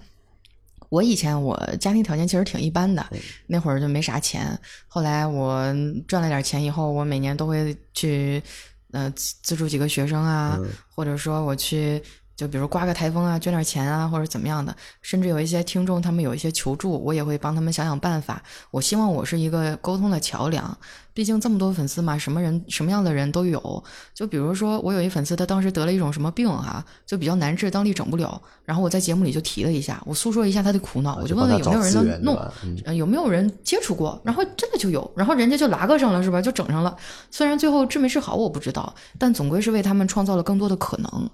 [0.89, 3.03] 我以前我家庭条件其实挺一般的，
[3.47, 4.55] 那会儿就没啥钱。
[4.87, 5.63] 后来我
[6.07, 8.43] 赚了点钱以后，我每年都会去。
[8.91, 10.57] 呃，资助几个学生啊，
[10.87, 12.01] 或者说我去，
[12.37, 18.41] 就比如刮个台风啊，捐点钱啊，或者怎么样的，甚至有一些听众他们有一些求助，我也会帮他们想想办法。
[18.69, 20.77] 我希望我是一个沟通的桥梁。
[21.15, 23.83] 毕竟这么多粉丝嘛，什么人什么样的人都有。
[24.13, 28.39] 就比如说，我有一粉丝，他当时得了一种什么病哈，就比较难治，当地整不了。
[28.63, 36.39] 然后我在节目里就提了一下，我诉说一下他的苦恼，我就问问有没有人能弄，有没有人接触过，然后真的就有，然后人家就拉个上了，是吧？
[36.39, 36.95] 就整上了。
[37.31, 41.29] 虽然最后治没治好我不知道，但总归是为他们创造了更多的可能。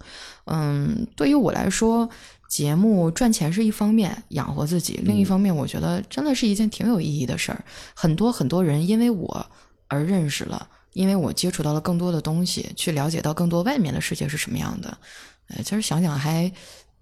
[0.45, 2.09] 嗯，对于我来说，
[2.49, 7.63] 节目赚钱是一方面，养活自己；另一方面，我觉得真的是一件挺有意义的事儿。
[7.93, 9.45] 很多很多人因为我。
[9.89, 14.97] 而认识了，因为我接触到了更多的东西，去了解到更多外面的世界是什么样的。
[15.49, 16.51] 呃，其实想想还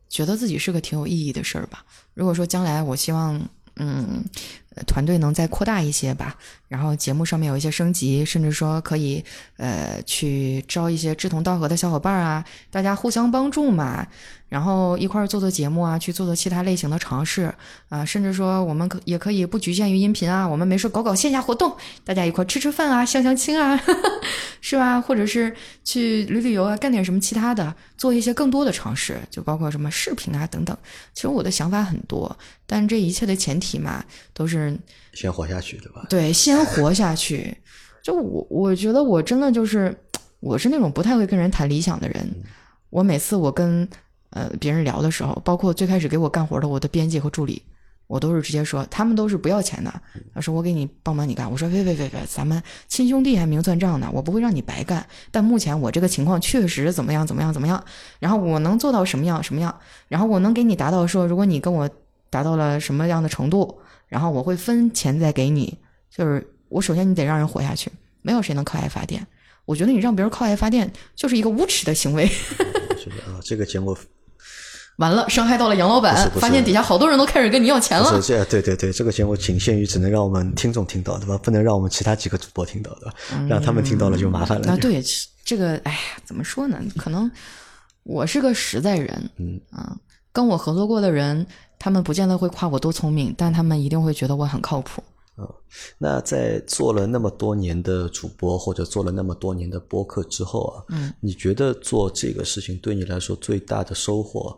[0.10, 1.86] 觉得自己是个挺有意义的事儿吧。
[2.14, 3.40] 如果说将来我希望，
[3.78, 4.22] 嗯，
[4.71, 6.36] 呃团队能再扩大一些吧，
[6.68, 9.24] 然后节目上面有一些升级，甚至说可以
[9.58, 14.08] 呃去招一些志同道合的小伙伴啊，大家互相帮助嘛，
[14.48, 17.54] 然后一块儿做做节目啊，去做做其他类型的尝试
[17.90, 23.80] 啊，甚至说我们可也可以不局限于音频啊，我们没事搞搞线下活动，大家一块吃吃饭啊，相相亲啊，
[24.62, 25.02] 是吧？
[25.02, 25.54] 或者是
[25.84, 30.78] 去旅旅游啊，干点什么其他的，做一些更多的尝试，就包括什么视频啊等等。
[31.14, 34.04] 其实我的想法很多，但这一切的前提嘛，
[34.34, 34.61] 都是
[35.14, 36.06] 先活下去，对吧？
[36.10, 37.56] 对，先 活下去。
[38.04, 39.96] 就我，我觉得我真的就是，
[40.40, 42.28] 我是那种不太会跟人谈理想的人。
[42.90, 43.88] 我每次我跟
[44.32, 47.62] 呃别人聊的时候，包括最开始给我干活的我的编辑和助理，
[48.08, 49.94] 我都是直接说，他们都是不要钱的。
[50.34, 55.06] 他说我给你帮忙你干，我说别别别别，咱们亲兄弟还明算账呢，我不会让你白干。
[55.30, 57.82] 但目前我这个情况确实怎么样怎么样怎么样，
[58.20, 59.74] 然后我能做到什么样什么样，
[60.08, 61.90] 然后我能给你达到说，如果你跟我
[62.30, 63.80] 达到了什么样的程度，
[64.12, 65.80] 然后我会分钱再给你。
[66.14, 67.90] 就是我首先你得让人活下去，
[68.22, 69.26] 没有谁能靠爱发电。
[69.64, 72.28] 我觉得你让别人靠爱发电就是一个无耻的行为。
[72.28, 73.98] 是的啊，这个节目
[74.98, 81.38] 完了，伤害到了杨老板发现底下好多人都开始跟你要钱了对对对，这个节目仅限于只能让我们听众听到，对吧？
[81.38, 83.16] 不能让我们其他几个主播听到，对吧？
[83.48, 84.72] 让他们听到了就麻烦了。
[84.72, 85.02] 啊，就对，
[85.46, 86.80] 这个，哎呀，怎么说呢？
[86.98, 87.32] 可能
[88.04, 89.96] 我是个实在人，嗯啊，
[90.32, 91.48] 跟我合作过的人，
[91.82, 95.04] 他们不见得会夸我多聪明，但他们一定会觉得我很靠谱。
[95.98, 104.56] 那在做了那么多年的主播，或者做了那么多年的播客之后啊，嗯，你觉得做这个事情对你来说最大的收获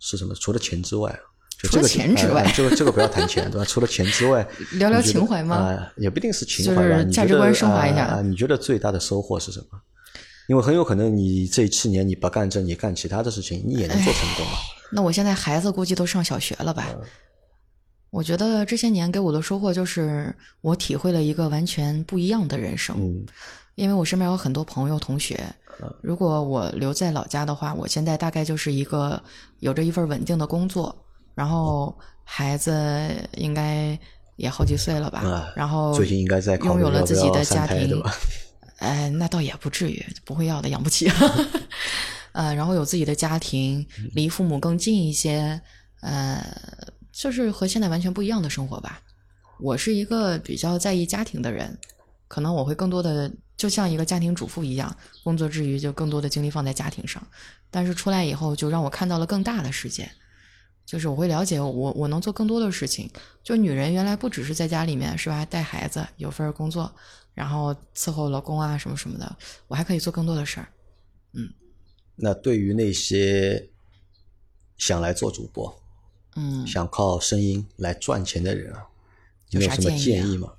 [0.00, 0.34] 是什么？
[0.34, 1.16] 除了钱之外
[1.60, 3.64] 除了这个钱之外呃这个这个不要谈钱，对吧？
[3.64, 4.44] 除了钱之外，
[4.74, 9.78] 聊聊情怀吗啊、也不一定是情怀吧，价值观升华一下啊你觉得最大的收获是什么？
[10.48, 14.58] 因为很有可能你这七年你不干这，你干其他的事情，你也能做成功啊。
[14.92, 16.94] 那我现在孩子估计都上小学了吧？
[18.10, 22.96] 我觉得这些年给我的收获就是，我体会了一个完全不一样的人生。
[22.98, 23.26] 嗯
[23.76, 25.36] 因为我身边有很多朋友、同学，
[26.00, 29.20] 如果我留在老家的话，我现在大概就是一个
[29.58, 30.94] 有着一份稳定的工作，
[31.34, 31.92] 然后
[32.22, 32.72] 孩子
[33.32, 33.98] 应该
[34.36, 38.00] 也好几岁了吧，啊然后最近应该在拥有了自己的家庭
[38.84, 41.10] 哎，那倒也不至于，不会要的，养不起。
[42.32, 45.60] 呃，然后有自己的家庭，离父母更近一些，
[46.00, 46.44] 呃，
[47.12, 49.00] 就是和现在完全不一样的生活吧。
[49.60, 51.78] 我是一个比较在意家庭的人，
[52.26, 57.24] 可能我会更多的就像一个家庭主妇一样，工作之余就更多的精力放在家庭上。
[57.70, 60.10] 但是出来以后，就让我看到了更大的世界，
[60.84, 63.08] 就是我会了解我我能做更多的事情。
[63.44, 66.92] 就女人原来不只是在家里面是吧，带孩子有份工作，
[67.34, 70.68] 然后伺候老公啊什么什么的，我还可以做更多的事儿。
[71.32, 71.52] 嗯
[72.16, 73.68] 那对于那些
[74.76, 75.82] 想来做主播、
[76.36, 78.86] 嗯，想靠声音来赚钱的人啊，
[79.50, 80.52] 有啥你有什么建议啊建议吗？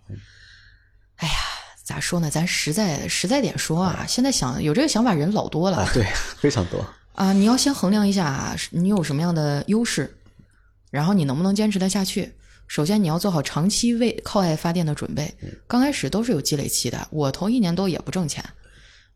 [1.15, 1.33] 哎呀，
[1.81, 2.29] 咋说呢？
[2.29, 6.05] 咱实在实在点说啊，现在想有这个想法人老多了啊，对，
[6.37, 6.85] 非常多。
[7.13, 10.17] 啊，你要先衡量一下啊，你有什么样的优势，
[10.91, 12.33] 然后你能不能坚持得下去。
[12.67, 15.33] 首先，你要做好长期为靠爱发电的准备。
[15.67, 18.43] 刚开始都是有积累期的，我头一年多也不挣钱，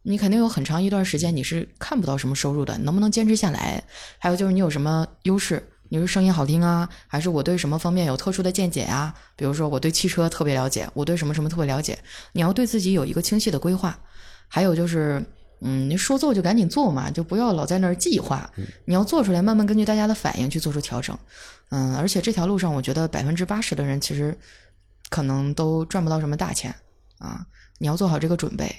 [0.04, 3.84] 你肯定有很长一段时间你是看不到什么收入的，能不能坚持下来？
[4.18, 5.68] 还有就是你有什么优势？
[5.92, 9.14] 你是声音好听啊，还是我对什么方面有特殊的见解啊？
[9.36, 11.98] 比如说我对汽车特别了解，我对什么什么特别了解，
[12.34, 14.00] 你要对自己有一个清晰的规划。
[14.48, 15.24] 还有就是，
[15.62, 18.50] 嗯，你说做就赶紧做嘛，就不要老在那儿计划。
[18.86, 21.18] 你要做出来，慢慢根据大家的反应去做出调整。
[21.70, 24.38] 嗯，而且这条路上，我觉得百分之八十的人其实
[25.10, 26.74] 可能都赚不到什么大钱
[27.18, 27.46] 啊。
[27.78, 28.74] 你要做好这个准备。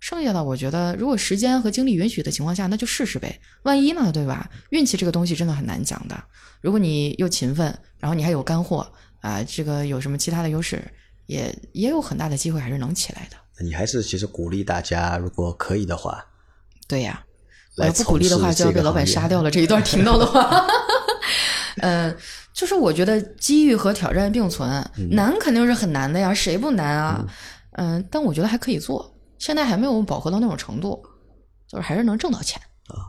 [0.00, 3.40] 剩下的，我觉得如果时间和精力允许的情况下，那就试试呗。
[3.64, 4.48] 万一呢，对吧？
[4.70, 6.16] 运气这个东西真的很难讲的。
[6.60, 8.90] 如果你又勤奋，然后你还有干货
[9.20, 10.82] 啊，这个有什么其他的优势，
[11.26, 13.36] 也也有很大的机会还是能起来的。
[13.60, 16.24] 你还是其实鼓励大家，如果可以的话，
[16.86, 17.24] 对呀，
[17.76, 19.50] 我要不鼓励的话，就要被老板杀掉了。
[19.50, 20.66] 这一段听到的话，
[21.82, 22.14] 呃，
[22.52, 24.68] 就是我觉得机遇和挑战并存，
[25.10, 27.26] 难肯定是很难的呀，谁不难啊？
[27.72, 31.00] 嗯、但我觉得还可以做，现在还没有饱和到那种程度，
[31.68, 33.06] 就是还是能挣到钱啊。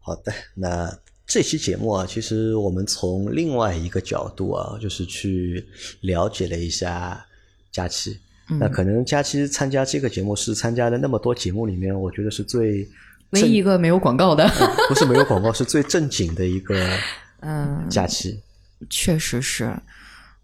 [0.00, 0.92] 好的，那
[1.26, 5.66] 这期节目啊，其实我们从另外一个角度啊，就是去
[6.00, 7.24] 了解了一下
[7.70, 8.18] 佳期。
[8.58, 12.88] 那可能佳期参加这个节目是参加的那么多节目里面，我觉得是最
[13.30, 14.50] 唯一一个没有广告的，
[14.88, 16.74] 不是没有广告，是最正经的一个
[17.40, 18.40] 嗯，假期。
[18.88, 19.72] 确实是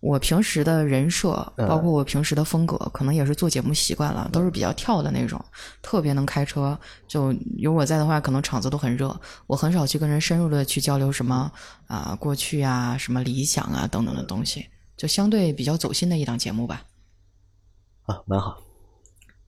[0.00, 5.42] 我平时的人设，包括我平时的风格，可能也是做节目习惯了，都是比较跳的那种，
[5.82, 6.78] 特别能开车。
[7.08, 9.18] 就有我在的话，可能场子都很热。
[9.46, 11.50] 我很少去跟人深入的去交流什么
[11.86, 14.66] 啊、过去啊、什么理想啊等等的东西。
[14.96, 16.82] 就相对比较走心的一档节目吧。
[18.06, 18.62] 啊，蛮好。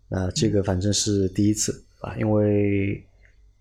[0.08, 3.02] 那这个反正是第一次啊，因为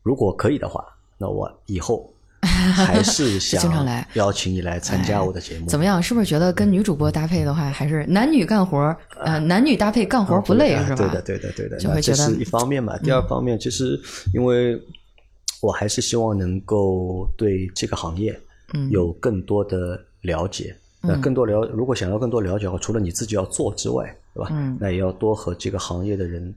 [0.04, 0.84] 如果可以的话，
[1.18, 5.68] 那我以后还是 想经常来邀请你来参加我的节目。
[5.68, 6.02] 怎么样？
[6.02, 8.98] 是不是觉得跟女主播搭配的话，还是男女干活儿？
[9.20, 10.96] 呃，男女搭配干活儿不累是吧？
[10.96, 11.78] 对的，对的，对的。
[11.78, 12.98] 就会觉得这是一方面嘛。
[13.00, 14.00] 第二方面，其实
[14.34, 14.82] 因为
[15.62, 18.40] 我还是希望能够对这个行业
[18.74, 20.76] 嗯有更多的了解。
[21.02, 24.50] 那更多了，如果想要更多了解的话，除了你自己要做之外，对吧？
[24.52, 26.54] 嗯那也要多和这个行业的人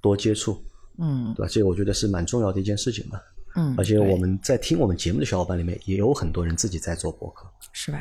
[0.00, 0.58] 多接触，
[0.96, 1.48] 嗯对吧？
[1.52, 3.20] 这个我觉得是蛮重要的一件事情吧。
[3.54, 7.98] 嗯，而且我们在听我们节目的小伙伴里面，也有很多人自己在做博客是吧？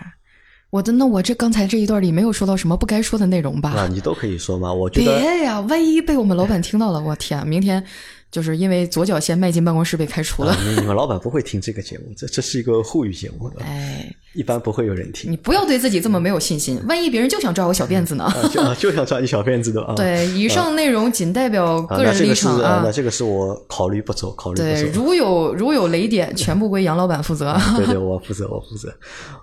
[0.69, 3.71] 我的那我这刚才这一段里没有说到什么不该说的内容吧？
[3.71, 4.71] 啊，你都可以说吗。
[4.71, 7.84] 我觉得别呀，万一被我们老板听到了，我天，明天
[8.30, 10.51] 就是因为左脚先迈进办公室被开除了。
[10.51, 15.38] 啊，你你们老板不会听这个节目，这这是一个沪语节目，哎，一般不会有人听你。
[15.38, 18.25] 不要对自己这么没有信心，万一别人就想抓我小辫子呢？
[18.25, 19.95] 啊就啊就想抓你小辫子的啊。
[19.97, 25.01] 对，以上内容仅代表啊，个人立那这个是场啊，那这个是我考虑不周，考虑对，不周。
[25.03, 27.57] 如有如有雷点，全部归杨老板负责。
[27.78, 28.93] 对对， 我负责，我负责。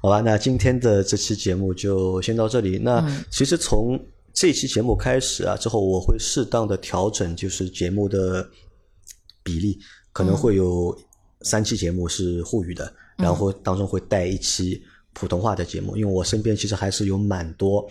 [0.02, 2.78] 好吧，那今天的这期节目就先到这里。
[2.78, 3.98] 那嗯其实从
[4.32, 8.46] 这期节目开始啊，之后我会适当的调整，就是节目的
[9.44, 9.78] 比例，
[10.12, 10.98] 可能会有
[11.42, 12.84] 三期节目是沪语的，
[13.18, 14.82] 嗯然后当中会带一期
[15.12, 17.88] 普通话的节目，因为我身边其实还是有蛮多。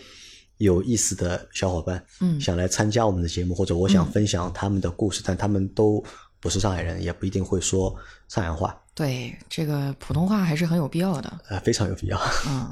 [0.57, 6.01] 有意思的小伙伴，嗯想来参加我们的节目，或者我想分享他们的故事，但他们都
[6.39, 7.93] 不是上海人，也不一定会说
[8.29, 11.39] 上海话，对，这个普通话还是很有必要的。
[11.49, 12.17] 呃，非常有必要。
[12.47, 12.71] 嗯，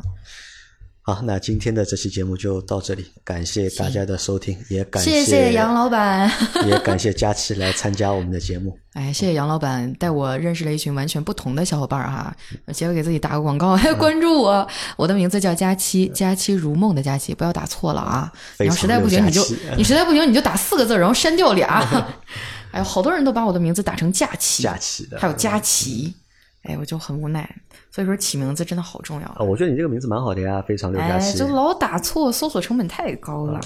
[1.03, 6.31] 好，那今天的这期节目就到这里，感谢大家的收听，也感谢谢杨老板。
[6.67, 8.77] 也感谢佳琪来参加我们的节目。
[8.93, 12.31] 哎，谢谢杨老板带我认识了一群完全不同的小伙伴儿哈。
[12.71, 14.67] 结果给自己打个广告，还关注我。
[14.95, 18.31] 我的名字叫佳期，佳期如梦的佳期，不要打错了啊！
[18.59, 19.43] 你要实在不行，你就
[19.75, 21.83] 你实在不行你就打四个字，然后删掉俩。
[22.71, 26.13] 哎呦，好多人都把我的名字打成假期，假期的还有佳琪，
[26.63, 27.47] 哎，我就很无奈。
[27.89, 29.39] 所以说起名字真的好重要啊，。
[29.39, 31.47] 我觉得你这个名字蛮好的呀，非常六加哎，七就。
[31.47, 33.59] 老打错，搜索成本太高了。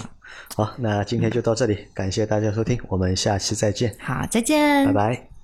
[0.56, 5.35] 好，那今天就到这里，感谢大家收听，我们下期再见，好，再见，拜拜。